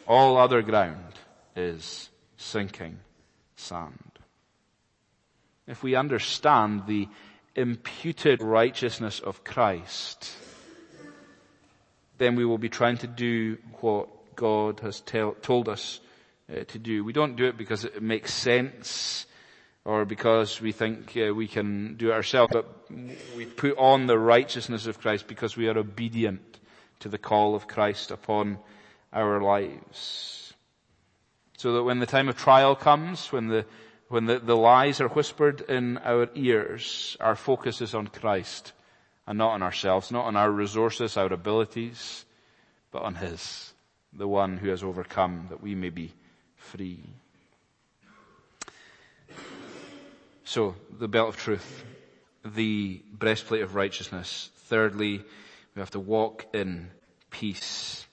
All 0.06 0.36
other 0.36 0.62
ground 0.62 1.14
is 1.56 2.10
sinking 2.36 2.98
sand. 3.56 4.09
If 5.66 5.82
we 5.82 5.94
understand 5.94 6.86
the 6.86 7.08
imputed 7.54 8.42
righteousness 8.42 9.20
of 9.20 9.44
Christ, 9.44 10.30
then 12.18 12.36
we 12.36 12.44
will 12.44 12.58
be 12.58 12.68
trying 12.68 12.98
to 12.98 13.06
do 13.06 13.58
what 13.80 14.36
God 14.36 14.80
has 14.80 15.00
tell, 15.00 15.32
told 15.42 15.68
us 15.68 16.00
uh, 16.50 16.64
to 16.64 16.78
do. 16.78 17.04
We 17.04 17.12
don't 17.12 17.36
do 17.36 17.46
it 17.46 17.56
because 17.56 17.84
it 17.84 18.02
makes 18.02 18.32
sense 18.32 19.26
or 19.84 20.04
because 20.04 20.60
we 20.60 20.72
think 20.72 21.16
uh, 21.16 21.34
we 21.34 21.48
can 21.48 21.96
do 21.96 22.10
it 22.10 22.14
ourselves, 22.14 22.52
but 22.52 22.90
we 23.36 23.46
put 23.46 23.76
on 23.78 24.06
the 24.06 24.18
righteousness 24.18 24.86
of 24.86 25.00
Christ 25.00 25.26
because 25.26 25.56
we 25.56 25.68
are 25.68 25.78
obedient 25.78 26.58
to 27.00 27.08
the 27.08 27.18
call 27.18 27.54
of 27.54 27.66
Christ 27.66 28.10
upon 28.10 28.58
our 29.12 29.40
lives. 29.42 30.54
So 31.56 31.74
that 31.74 31.82
when 31.82 31.98
the 31.98 32.06
time 32.06 32.28
of 32.28 32.36
trial 32.36 32.76
comes, 32.76 33.32
when 33.32 33.48
the 33.48 33.64
when 34.10 34.26
the, 34.26 34.40
the 34.40 34.56
lies 34.56 35.00
are 35.00 35.08
whispered 35.08 35.60
in 35.62 35.96
our 35.98 36.28
ears, 36.34 37.16
our 37.20 37.36
focus 37.36 37.80
is 37.80 37.94
on 37.94 38.08
Christ 38.08 38.72
and 39.24 39.38
not 39.38 39.52
on 39.52 39.62
ourselves, 39.62 40.10
not 40.10 40.26
on 40.26 40.34
our 40.34 40.50
resources, 40.50 41.16
our 41.16 41.32
abilities, 41.32 42.24
but 42.90 43.02
on 43.02 43.14
His 43.14 43.72
the 44.12 44.26
one 44.26 44.56
who 44.56 44.68
has 44.68 44.82
overcome 44.82 45.46
that 45.50 45.62
we 45.62 45.76
may 45.76 45.90
be 45.90 46.12
free. 46.56 46.98
So, 50.42 50.74
the 50.98 51.06
belt 51.06 51.28
of 51.28 51.36
truth, 51.36 51.84
the 52.44 53.00
breastplate 53.12 53.62
of 53.62 53.76
righteousness. 53.76 54.50
Thirdly, 54.66 55.22
we 55.76 55.80
have 55.80 55.92
to 55.92 56.00
walk 56.00 56.46
in 56.52 56.90
peace. 57.30 58.04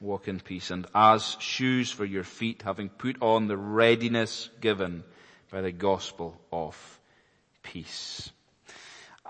Walk 0.00 0.28
in 0.28 0.40
peace. 0.40 0.70
And 0.70 0.86
as 0.94 1.36
shoes 1.40 1.90
for 1.90 2.04
your 2.04 2.24
feet, 2.24 2.62
having 2.62 2.88
put 2.88 3.20
on 3.20 3.48
the 3.48 3.56
readiness 3.56 4.48
given 4.60 5.04
by 5.50 5.60
the 5.60 5.72
gospel 5.72 6.40
of 6.52 7.00
peace. 7.62 8.30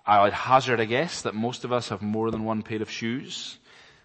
I 0.06 0.22
would 0.22 0.32
hazard 0.32 0.80
a 0.80 0.86
guess 0.86 1.22
that 1.22 1.34
most 1.34 1.64
of 1.64 1.72
us 1.72 1.88
have 1.90 2.02
more 2.02 2.30
than 2.30 2.44
one 2.44 2.62
pair 2.62 2.82
of 2.82 2.90
shoes 2.90 3.58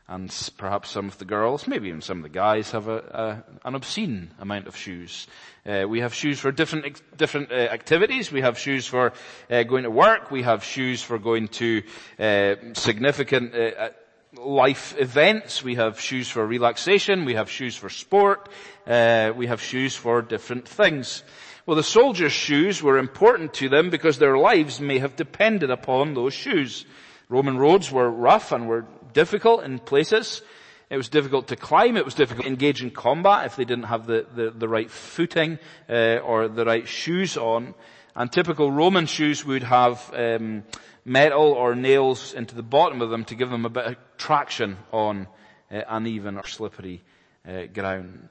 and 0.08 0.52
perhaps 0.58 0.90
some 0.90 1.08
of 1.08 1.18
the 1.18 1.26
girls, 1.26 1.66
maybe 1.66 1.88
even 1.88 2.02
some 2.02 2.18
of 2.18 2.24
the 2.24 2.30
guys, 2.30 2.72
have 2.72 2.88
a, 2.90 3.44
a, 3.64 3.68
an 3.68 3.74
obscene 3.74 4.32
amount 4.38 4.68
of 4.68 4.76
shoes. 4.76 5.28
Uh, 5.66 5.86
we 5.88 6.02
have 6.02 6.14
shoes 6.14 6.40
for 6.40 6.52
different 6.52 7.02
different 7.18 7.52
uh, 7.52 7.56
activities. 7.56 8.32
We 8.32 8.42
have 8.42 8.60
shoes 8.60 8.86
for 8.86 9.14
uh, 9.50 9.64
going 9.64 9.84
to 9.84 9.92
work. 9.92 10.30
We 10.30 10.44
have 10.44 10.64
shoes 10.64 11.02
for 11.02 11.18
going 11.18 11.48
to 11.60 11.84
uh, 12.20 12.56
significant 12.74 13.56
uh, 13.56 13.90
life 14.38 14.96
events. 14.98 15.64
We 15.64 15.76
have 15.76 16.00
shoes 16.00 16.30
for 16.30 16.46
relaxation. 16.46 17.26
We 17.26 17.36
have 17.36 17.50
shoes 17.50 17.76
for 17.76 17.90
sport. 17.90 18.50
we 18.86 19.48
have 19.48 19.62
shoes 19.62 19.96
for 19.96 20.22
different 20.22 20.68
things. 20.68 21.24
Well, 21.66 21.78
the 21.78 21.84
soldiers' 21.84 22.34
shoes 22.34 22.84
were 22.84 22.98
important 22.98 23.54
to 23.56 23.70
them 23.70 23.90
because 23.90 24.18
their 24.18 24.38
lives 24.38 24.82
may 24.82 25.00
have 25.00 25.16
depended 25.16 25.72
upon 25.72 26.14
those 26.14 26.34
shoes. 26.34 26.86
Roman 27.30 27.58
roads 27.58 27.90
were 27.90 28.10
rough 28.10 28.52
and 28.52 28.68
were 28.68 28.86
difficult 29.14 29.64
in 29.64 29.80
places. 29.80 30.42
It 30.90 30.98
was 30.98 31.08
difficult 31.08 31.48
to 31.48 31.56
climb. 31.56 31.96
It 31.96 32.04
was 32.06 32.16
difficult 32.16 32.46
to 32.46 32.52
engage 32.52 32.84
in 32.84 32.92
combat 32.92 33.46
if 33.46 33.56
they 33.56 33.64
didn't 33.64 33.86
have 33.86 34.06
the, 34.06 34.26
the, 34.36 34.52
the 34.52 34.68
right 34.68 34.92
footing 34.92 35.58
uh, 35.90 36.18
or 36.18 36.50
the 36.50 36.66
right 36.66 36.88
shoes 36.88 37.38
on. 37.38 37.74
And 38.16 38.32
typical 38.32 38.70
Roman 38.72 39.06
shoes 39.06 39.46
would 39.46 39.64
have 39.64 40.14
um, 40.14 40.64
metal 41.06 41.52
or 41.52 41.76
nails 41.76 42.34
into 42.34 42.56
the 42.56 42.64
bottom 42.64 43.02
of 43.02 43.10
them 43.10 43.26
to 43.26 43.36
give 43.36 43.50
them 43.50 43.66
a 43.66 43.70
bit 43.70 43.86
of 43.86 43.96
traction 44.18 44.78
on 44.92 45.28
uh, 45.72 45.82
uneven 45.88 46.38
or 46.38 46.48
slippery 46.48 47.02
uh, 47.48 47.64
ground. 47.74 48.30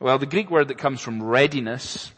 Well, 0.00 0.18
the 0.18 0.26
Greek 0.26 0.50
word 0.50 0.68
that 0.68 0.78
comes 0.78 1.00
from 1.00 1.22
readiness, 1.22 2.10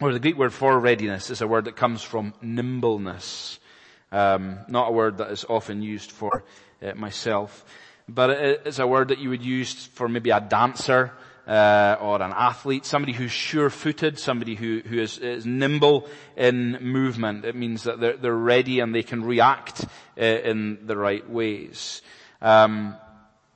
or 0.00 0.12
the 0.12 0.20
Greek 0.20 0.36
word 0.36 0.52
for 0.52 0.78
readiness, 0.78 1.30
is 1.30 1.40
a 1.40 1.46
word 1.46 1.64
that 1.64 1.76
comes 1.76 2.02
from 2.02 2.34
nimbleness. 2.42 3.58
Um, 4.12 4.58
not 4.68 4.88
a 4.88 4.92
word 4.92 5.18
that 5.18 5.30
is 5.30 5.44
often 5.48 5.82
used 5.82 6.10
for 6.10 6.44
uh, 6.82 6.94
myself. 6.94 7.64
But 8.08 8.30
it's 8.30 8.78
a 8.78 8.86
word 8.86 9.08
that 9.08 9.18
you 9.18 9.30
would 9.30 9.44
use 9.44 9.86
for 9.86 10.08
maybe 10.08 10.30
a 10.30 10.40
dancer, 10.40 11.12
uh, 11.48 11.96
or 11.98 12.20
an 12.20 12.32
athlete, 12.36 12.84
somebody 12.84 13.14
who's 13.14 13.32
sure-footed, 13.32 14.18
somebody 14.18 14.54
who, 14.54 14.82
who 14.84 15.00
is, 15.00 15.16
is, 15.18 15.46
nimble 15.46 16.06
in 16.36 16.72
movement. 16.82 17.46
It 17.46 17.56
means 17.56 17.84
that 17.84 17.98
they're, 17.98 18.18
they're 18.18 18.34
ready 18.34 18.80
and 18.80 18.94
they 18.94 19.02
can 19.02 19.24
react 19.24 19.84
uh, 20.18 20.22
in 20.22 20.86
the 20.86 20.96
right 20.96 21.28
ways. 21.28 22.02
Um, 22.42 22.94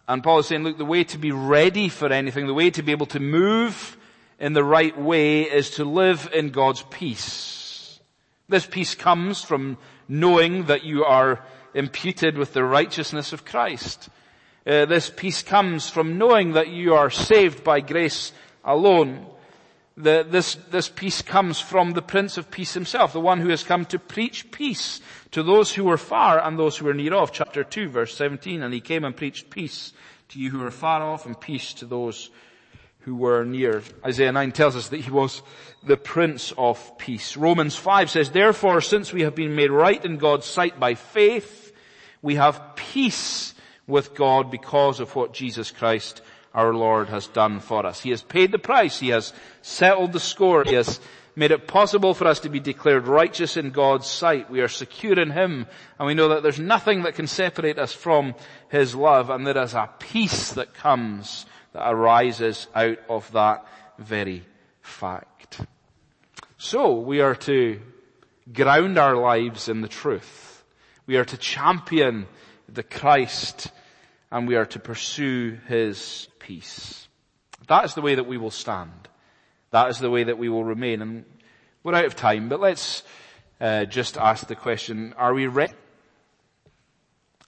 and 0.09 0.23
Paul 0.23 0.39
is 0.39 0.47
saying, 0.47 0.65
look, 0.65 0.79
the 0.79 0.87
way 0.87 1.05
to 1.05 1.19
be 1.19 1.33
ready 1.33 1.91
for 1.91 2.11
anything, 2.11 2.47
the 2.47 2.55
way 2.55 2.71
to 2.71 2.83
be 2.83 2.93
able 2.93 3.07
to 3.07 3.21
move 3.21 3.99
in 4.41 4.55
the 4.55 4.65
right 4.65 4.99
way 4.99 5.43
is 5.43 5.71
to 5.73 5.85
live 5.85 6.31
in 6.33 6.49
God's 6.49 6.83
peace. 6.91 8.01
This 8.49 8.67
peace 8.67 8.95
comes 8.95 9.43
from 9.43 9.77
knowing 10.09 10.65
that 10.65 10.83
you 10.83 11.05
are 11.05 11.45
imputed 11.75 12.39
with 12.39 12.55
the 12.55 12.65
righteousness 12.65 13.35
of 13.35 13.45
Christ. 13.45 14.09
Uh, 14.65 14.87
this 14.87 15.11
peace 15.11 15.43
comes 15.43 15.91
from 15.91 16.19
knowing 16.19 16.53
that 16.53 16.69
you 16.69 16.95
are 16.95 17.11
saved 17.11 17.65
by 17.65 17.81
grace 17.81 18.33
alone. 18.65 19.27
The, 19.97 20.25
this, 20.29 20.55
this 20.71 20.89
peace 20.89 21.21
comes 21.21 21.61
from 21.61 21.93
the 21.93 22.03
Prince 22.03 22.39
of 22.39 22.51
Peace 22.51 22.73
himself, 22.73 23.13
the 23.13 23.21
one 23.21 23.41
who 23.41 23.49
has 23.49 23.65
come 23.65 23.85
to 23.87 23.99
preach 23.99 24.51
peace 24.53 25.01
to 25.33 25.43
those 25.43 25.73
who 25.73 25.85
were 25.85 25.99
far 25.99 26.41
and 26.41 26.59
those 26.59 26.77
who 26.77 26.87
were 26.87 26.95
near 26.95 27.15
off. 27.15 27.33
Chapter 27.33 27.65
2 27.65 27.89
verse 27.89 28.17
17, 28.17 28.63
and 28.63 28.73
he 28.73 28.81
came 28.81 29.05
and 29.05 29.17
preached 29.17 29.51
peace 29.51 29.93
to 30.29 30.39
you 30.39 30.51
who 30.51 30.61
were 30.61 30.71
far 30.71 31.03
off 31.03 31.27
and 31.27 31.39
peace 31.39 31.75
to 31.75 31.87
those 31.87 32.31
who 33.01 33.17
were 33.17 33.45
near. 33.45 33.83
Isaiah 34.07 34.31
9 34.31 34.53
tells 34.53 34.77
us 34.77 34.89
that 34.89 35.01
he 35.01 35.11
was 35.11 35.43
the 35.83 35.97
Prince 35.97 36.53
of 36.57 36.97
Peace. 36.99 37.37
Romans 37.37 37.75
5 37.75 38.11
says, 38.11 38.31
therefore 38.31 38.81
since 38.81 39.13
we 39.13 39.23
have 39.23 39.35
been 39.35 39.57
made 39.57 39.73
right 39.73 40.03
in 40.05 40.19
God's 40.19 40.47
sight 40.47 40.79
by 40.79 40.95
faith, 40.95 41.73
we 42.23 42.37
have 42.37 42.77
peace 42.77 43.55
with 43.93 44.15
God 44.15 44.51
because 44.51 44.99
of 44.99 45.15
what 45.15 45.35
Jesus 45.35 45.71
Christ 45.71 46.23
our 46.55 46.75
Lord 46.75 47.09
has 47.11 47.27
done 47.27 47.61
for 47.61 47.85
us. 47.87 48.01
He 48.01 48.11
has 48.11 48.23
paid 48.23 48.51
the 48.51 48.59
price. 48.59 48.99
He 48.99 49.11
has 49.11 49.33
settled 49.61 50.13
the 50.13 50.21
score. 50.21 50.65
He 50.65 50.75
has 50.75 50.99
made 51.37 51.51
it 51.51 51.69
possible 51.69 52.15
for 52.15 52.27
us 52.27 52.41
to 52.41 52.49
be 52.49 52.59
declared 52.59 53.07
righteous 53.07 53.57
in 53.57 53.71
God's 53.71 54.07
sight. 54.07 54.51
We 54.51 54.61
are 54.61 54.69
secure 54.69 55.21
in 55.21 55.31
Him 55.31 55.67
and 55.99 56.07
we 56.07 56.15
know 56.15 56.31
that 56.31 56.43
there's 56.43 56.59
nothing 56.59 57.03
that 57.03 57.15
can 57.15 57.27
separate 57.27 57.79
us 57.79 57.93
from 57.93 58.35
His 58.71 58.95
love 58.95 59.31
and 59.31 59.47
there 59.47 59.63
is 59.63 59.75
a 59.75 59.91
peace 59.99 60.53
that 60.55 60.75
comes 60.75 61.47
that 61.75 61.91
arises 61.91 62.67
out 62.75 62.99
of 63.09 63.31
that 63.33 63.67
very 63.99 64.45
fact. 64.81 65.61
So 66.59 66.99
we 66.99 67.21
are 67.21 67.35
to 67.35 67.81
ground 68.53 68.99
our 68.99 69.17
lives 69.17 69.69
in 69.69 69.81
the 69.81 69.89
truth. 69.89 70.65
We 71.07 71.17
are 71.17 71.25
to 71.25 71.37
champion 71.37 72.27
the 72.69 72.83
Christ 72.83 73.71
and 74.33 74.49
we 74.49 74.57
are 74.57 74.65
to 74.65 74.79
pursue 74.79 75.59
His 75.69 76.27
peace. 76.39 77.07
That 77.69 77.85
is 77.85 77.95
the 77.95 78.01
way 78.01 78.15
that 78.15 78.27
we 78.27 78.39
will 78.39 78.51
stand. 78.51 79.09
That 79.71 79.91
is 79.91 79.99
the 79.99 80.11
way 80.11 80.25
that 80.25 80.39
we 80.39 80.49
will 80.49 80.65
remain. 80.65 81.03
And 81.03 81.25
we're 81.85 81.95
out 81.95 82.07
of 82.07 82.17
time, 82.17 82.49
but 82.49 82.59
let's 82.59 83.03
uh, 83.61 83.85
just 83.85 84.17
ask 84.17 84.47
the 84.47 84.57
question, 84.57 85.15
are 85.19 85.35
we 85.35 85.47
ready? 85.47 85.75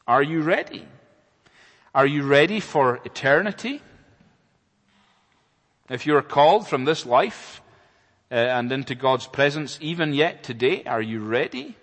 Are 0.07 0.23
you 0.23 0.42
ready? 0.42 0.87
Are 1.94 2.07
you 2.07 2.23
ready 2.23 2.61
for 2.61 3.01
eternity? 3.07 3.81
If 5.88 6.07
you 6.07 6.16
are 6.16 6.23
called 6.23 6.68
from 6.68 6.85
this 6.85 7.07
life 7.07 7.62
uh, 8.31 8.35
and 8.35 8.70
into 8.70 8.94
God's 8.94 9.27
presence 9.27 9.79
even 9.81 10.12
yet 10.12 10.42
today, 10.42 10.85
are 10.85 11.03
you 11.03 11.20
ready? 11.20 11.77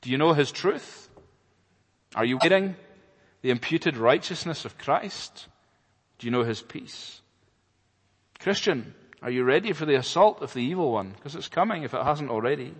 Do 0.00 0.10
you 0.10 0.18
know 0.18 0.32
His 0.32 0.52
truth? 0.52 1.08
Are 2.14 2.24
you 2.24 2.38
waiting 2.40 2.76
the 3.42 3.50
imputed 3.50 3.96
righteousness 3.96 4.64
of 4.64 4.78
Christ? 4.78 5.46
Do 6.18 6.26
you 6.26 6.30
know 6.30 6.44
his 6.44 6.62
peace? 6.62 7.20
Christian, 8.38 8.94
are 9.20 9.30
you 9.30 9.44
ready 9.44 9.72
for 9.72 9.86
the 9.86 9.96
assault 9.96 10.42
of 10.42 10.52
the 10.52 10.62
evil 10.62 10.92
one? 10.92 11.10
Because 11.10 11.34
it's 11.34 11.48
coming 11.48 11.82
if 11.82 11.94
it 11.94 12.02
hasn't 12.02 12.30
already. 12.30 12.74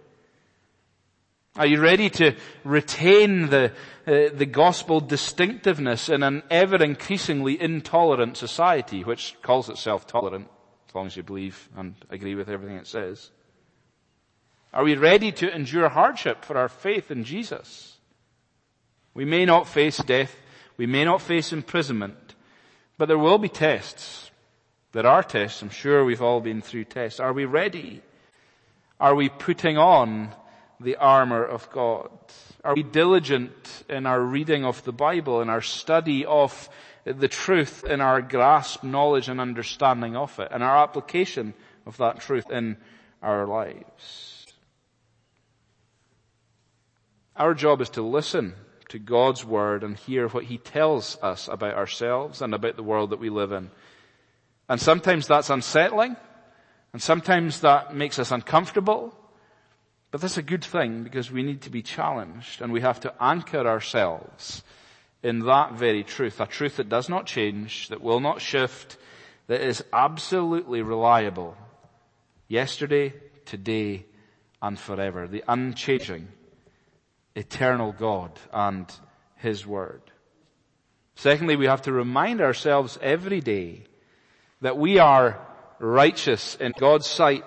Are 1.55 1.67
you 1.67 1.81
ready 1.81 2.09
to 2.11 2.35
retain 2.65 3.51
the, 3.51 3.73
uh, 4.07 4.35
the 4.35 4.47
gospel 4.47 5.01
distinctiveness 5.01 6.09
in 6.09 6.23
an 6.23 6.43
ever 6.51 6.83
increasingly 6.83 7.61
intolerant 7.61 8.39
society 8.39 9.05
which 9.05 9.37
calls 9.43 9.69
itself 9.69 10.07
tolerant 10.07 10.49
as 10.89 10.95
long 10.95 11.07
as 11.07 11.17
you 11.17 11.23
believe 11.23 11.69
and 11.77 11.95
agree 12.11 12.35
with 12.35 12.49
everything 12.49 12.77
it 12.77 12.87
says? 12.87 13.31
Are 14.73 14.85
we 14.85 14.97
ready 14.97 15.31
to 15.33 15.55
endure 15.55 15.91
hardship 15.91 16.45
for 16.45 16.57
our 16.57 16.69
faith 16.69 17.11
in 17.11 17.25
Jesus? 17.25 17.99
We 19.13 19.27
may 19.27 19.45
not 19.45 19.69
face 19.69 19.99
death. 19.99 20.35
We 20.83 20.87
may 20.87 21.05
not 21.05 21.23
face 21.23 21.53
imprisonment, 21.53 22.35
but 22.99 23.07
there 23.07 23.17
will 23.17 23.39
be 23.39 23.49
tests. 23.49 24.33
There 24.91 25.07
are 25.07 25.23
tests. 25.23 25.63
I'm 25.63 25.71
sure 25.71 26.05
we've 26.05 26.21
all 26.21 26.41
been 26.41 26.61
through 26.61 26.87
tests. 26.87 27.21
Are 27.21 27.33
we 27.33 27.45
ready? 27.45 28.03
Are 28.99 29.15
we 29.15 29.29
putting 29.29 29.79
on 29.79 30.35
the 30.81 30.97
armor 30.97 31.45
of 31.45 31.71
God? 31.71 32.11
Are 32.65 32.75
we 32.75 32.83
diligent 32.83 33.85
in 33.89 34.07
our 34.07 34.21
reading 34.21 34.65
of 34.65 34.83
the 34.83 34.93
Bible, 34.93 35.41
in 35.41 35.49
our 35.49 35.61
study 35.61 36.27
of 36.27 36.69
the 37.05 37.29
truth, 37.29 37.85
in 37.85 38.01
our 38.01 38.21
grasp, 38.21 38.83
knowledge 38.83 39.29
and 39.29 39.41
understanding 39.41 40.17
of 40.17 40.37
it, 40.41 40.49
and 40.51 40.65
our 40.65 40.83
application 40.83 41.55
of 41.87 41.97
that 41.99 42.19
truth 42.19 42.51
in 42.51 42.77
our 43.23 43.47
lives? 43.47 44.47
Our 47.37 47.55
job 47.55 47.81
is 47.83 47.91
to 47.91 48.03
listen 48.03 48.57
to 48.93 48.99
God's 48.99 49.43
Word 49.43 49.83
and 49.83 49.97
hear 49.97 50.29
what 50.29 50.45
He 50.45 50.59
tells 50.59 51.19
us 51.23 51.49
about 51.49 51.75
ourselves 51.75 52.43
and 52.43 52.55
about 52.55 52.77
the 52.77 52.83
world 52.83 53.11
that 53.11 53.21
we 53.21 53.31
live 53.31 53.51
in. 53.51 53.71
And 54.69 54.79
sometimes 54.79 55.27
that's 55.27 55.51
unsettling, 55.51 56.15
and 56.93 57.03
sometimes 57.03 57.61
that 57.61 57.95
makes 57.95 58.19
us 58.19 58.31
uncomfortable, 58.31 59.15
but 60.11 60.21
that's 60.21 60.37
a 60.37 60.43
good 60.43 60.63
thing 60.63 61.05
because 61.05 61.31
we 61.31 61.43
need 61.43 61.63
to 61.63 61.71
be 61.71 61.81
challenged 61.81 62.61
and 62.61 62.71
we 62.71 62.83
have 62.83 63.01
to 63.01 63.15
anchor 63.19 63.67
ourselves 63.67 64.63
in 65.23 65.41
that 65.47 65.73
very 65.73 66.05
truth, 66.05 66.39
a 66.39 66.47
truth 66.47 66.77
that 66.77 66.91
does 66.91 67.09
not 67.09 67.25
change, 67.25 67.89
that 67.89 68.03
will 68.03 68.21
not 68.21 68.43
shift, 68.43 68.99
that 69.47 69.63
is 69.63 69.83
absolutely 69.91 70.83
reliable 70.83 71.57
yesterday, 72.47 73.15
today, 73.47 74.05
and 74.61 74.79
forever. 74.79 75.27
The 75.27 75.45
unchanging, 75.49 76.29
eternal 77.35 77.93
God 77.93 78.39
and 78.53 78.93
His 79.37 79.67
Word. 79.67 80.03
Secondly, 81.15 81.57
we 81.57 81.67
have 81.67 81.83
to 81.83 81.93
remind 81.93 82.41
ourselves 82.41 82.99
every 83.03 83.41
day 83.41 83.85
that 84.61 84.79
we 84.79 84.99
are 84.99 85.47
righteous 85.79 86.55
in 86.57 86.73
God's 86.79 87.07
sight 87.07 87.45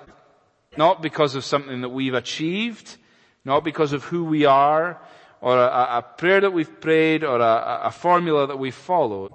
not 0.78 1.02
because 1.02 1.36
of 1.36 1.45
something 1.45 1.82
that 1.82 1.89
we've 1.89 2.13
achieved, 2.13 2.98
not 3.43 3.63
because 3.63 3.93
of 3.93 4.04
who 4.04 4.26
we 4.26 4.45
are, 4.45 5.00
or 5.41 5.58
a, 5.58 5.98
a 5.98 6.06
prayer 6.17 6.41
that 6.41 6.54
we've 6.54 6.82
prayed, 6.82 7.24
or 7.24 7.39
a, 7.39 7.82
a 7.86 7.91
formula 7.91 8.48
that 8.48 8.60
we've 8.60 8.76
followed, 8.76 9.34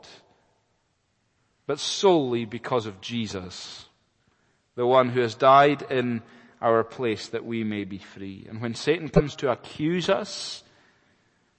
but 1.67 1.79
solely 1.79 2.45
because 2.45 2.87
of 2.87 3.01
Jesus, 3.01 3.87
the 4.75 4.87
one 4.87 5.11
who 5.11 5.21
has 5.21 5.35
died 5.35 5.83
in 5.91 6.23
our 6.61 6.85
place 6.85 7.29
that 7.29 7.44
we 7.44 7.64
may 7.64 7.85
be 7.85 7.99
free. 7.99 8.46
And 8.49 8.61
when 8.61 8.75
Satan 8.75 9.09
comes 9.09 9.37
to 9.37 9.51
accuse 9.51 10.09
us, 10.09 10.62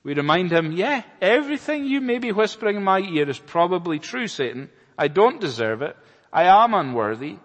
we 0.04 0.14
remind 0.14 0.52
him, 0.52 0.72
yeah, 0.72 1.04
everything 1.22 1.86
you 1.86 2.02
may 2.02 2.20
be 2.20 2.32
whispering 2.32 2.78
in 2.78 2.84
my 2.84 3.00
ear 3.00 3.30
is 3.30 3.40
probably 3.40 4.00
true, 4.00 4.28
Satan. 4.28 4.70
I 4.98 5.08
don't 5.08 5.40
deserve 5.40 5.82
it. 5.82 5.96
I 6.34 6.44
am 6.44 6.74
unworthy. 6.74 7.38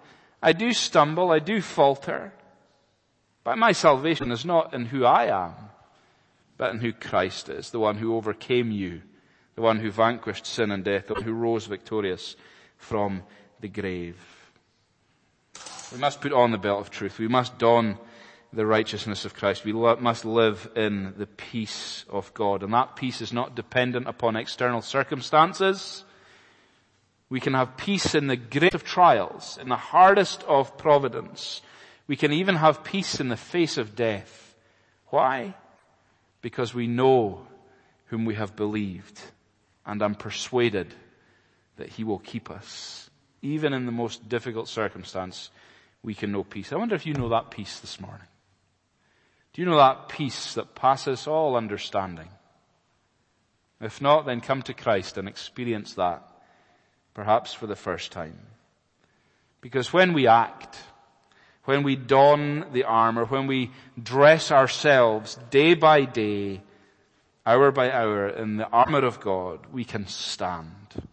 I 0.42 0.53
do 0.53 0.73
stumble, 0.73 1.31
I 1.31 1.38
do 1.38 1.61
falter. 1.61 2.33
But 3.45 3.59
my 3.59 3.73
salvation 3.73 4.33
is 4.33 4.45
not 4.45 4.75
in 4.75 4.87
who 4.87 5.05
I 5.05 5.27
am, 5.27 5.55
but 6.57 6.73
in 6.73 6.81
who 6.81 6.92
Christ 6.92 7.49
is, 7.49 7.71
the 7.71 7.79
one 7.79 7.97
who 7.97 8.16
overcame 8.16 8.71
you, 8.71 9.03
the 9.55 9.62
one 9.62 9.79
who 9.79 9.90
vanquished 9.90 10.47
sin 10.47 10.71
and 10.71 10.85
death, 10.85 11.07
the 11.07 11.14
one 11.14 11.23
who 11.23 11.33
rose 11.33 11.66
victorious 11.66 12.37
from 12.77 13.23
the 13.61 13.69
grave. 13.69 14.16
We 15.92 15.99
must 15.99 16.20
put 16.20 16.33
on 16.33 16.51
the 16.51 16.59
belt 16.59 16.81
of 16.81 16.90
truth. 16.90 17.18
We 17.18 17.29
must 17.29 17.59
don 17.59 17.99
the 18.53 18.66
righteousness 18.66 19.25
of 19.25 19.35
Christ. 19.35 19.64
We 19.64 19.72
must 19.72 20.25
live 20.25 20.70
in 20.75 21.14
the 21.16 21.27
peace 21.27 22.05
of 22.09 22.33
God. 22.35 22.62
And 22.62 22.72
that 22.72 22.96
peace 22.96 23.20
is 23.20 23.33
not 23.33 23.55
dependent 23.55 24.09
upon 24.09 24.37
external 24.37 24.83
circumstances. 24.83 26.05
We 27.29 27.40
can 27.40 27.55
have 27.55 27.77
peace 27.77 28.14
in 28.14 28.27
the 28.29 28.37
greatest 28.37 28.75
of 28.75 28.85
trials, 28.85 29.59
in 29.61 29.68
the 29.68 29.77
hardest 29.77 30.42
of 30.44 30.79
providence. 30.79 31.62
We 32.07 32.16
can 32.16 32.33
even 32.33 32.57
have 32.57 32.85
peace 32.85 33.20
in 33.20 33.29
the 33.29 33.37
face 33.37 33.79
of 33.79 33.96
death. 33.96 34.55
Why? 35.09 35.55
Because 36.40 36.72
we 36.72 36.87
know 36.87 37.46
whom 38.07 38.25
we 38.25 38.37
have 38.37 38.55
believed 38.55 39.20
and 39.87 40.03
I'm 40.03 40.16
persuaded 40.16 40.92
that 41.77 41.90
he 41.90 42.05
will 42.05 42.18
keep 42.18 42.51
us. 42.51 43.09
Even 43.40 43.72
in 43.72 43.87
the 43.87 43.92
most 43.92 44.29
difficult 44.29 44.68
circumstance, 44.68 45.51
we 46.07 46.14
can 46.14 46.31
know 46.31 46.45
peace. 46.45 46.73
I 46.73 46.77
wonder 46.77 46.95
if 46.95 47.05
you 47.05 47.14
know 47.14 47.29
that 47.31 47.51
peace 47.51 47.81
this 47.81 48.01
morning. 48.01 48.29
Do 49.53 49.61
you 49.61 49.66
know 49.66 49.77
that 49.77 50.09
peace 50.09 50.55
that 50.55 50.77
passes 50.77 51.27
all 51.27 51.57
understanding? 51.57 52.29
If 53.81 54.01
not, 54.01 54.25
then 54.25 54.40
come 54.40 54.62
to 54.62 54.73
Christ 54.73 55.19
and 55.19 55.27
experience 55.27 55.95
that 55.95 56.23
perhaps 57.12 57.53
for 57.53 57.66
the 57.66 57.75
first 57.75 58.12
time. 58.12 58.38
Because 59.61 59.92
when 59.92 60.12
we 60.12 60.29
act, 60.29 60.79
when 61.64 61.83
we 61.83 61.97
don 61.97 62.66
the 62.73 62.85
armor, 62.85 63.25
when 63.25 63.49
we 63.49 63.73
dress 64.01 64.53
ourselves 64.53 65.37
day 65.51 65.75
by 65.75 66.05
day, 66.05 66.62
hour 67.45 67.73
by 67.73 67.90
hour 67.90 68.29
in 68.29 68.59
the 68.59 68.69
armor 68.69 69.05
of 69.05 69.19
God, 69.19 69.66
we 69.73 69.85
can 69.85 70.07
stand 70.07 71.09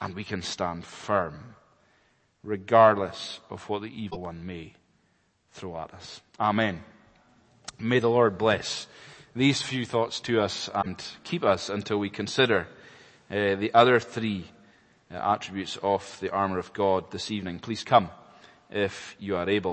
and 0.00 0.14
we 0.14 0.22
can 0.22 0.42
stand 0.42 0.84
firm 0.84 1.56
regardless 2.42 3.40
of 3.50 3.68
what 3.68 3.82
the 3.82 4.02
evil 4.02 4.20
one 4.20 4.44
may 4.44 4.74
throw 5.52 5.76
at 5.78 5.94
us. 5.94 6.20
Amen. 6.40 6.82
May 7.78 8.00
the 8.00 8.10
Lord 8.10 8.38
bless 8.38 8.86
these 9.34 9.62
few 9.62 9.84
thoughts 9.86 10.20
to 10.20 10.40
us 10.40 10.68
and 10.74 11.02
keep 11.24 11.44
us 11.44 11.68
until 11.68 11.98
we 11.98 12.10
consider 12.10 12.66
uh, 13.30 13.54
the 13.54 13.70
other 13.72 13.98
three 13.98 14.46
uh, 15.10 15.16
attributes 15.16 15.78
of 15.82 16.18
the 16.20 16.30
armor 16.30 16.58
of 16.58 16.72
God 16.72 17.10
this 17.10 17.30
evening. 17.30 17.58
Please 17.58 17.84
come 17.84 18.10
if 18.70 19.16
you 19.18 19.36
are 19.36 19.48
able. 19.48 19.70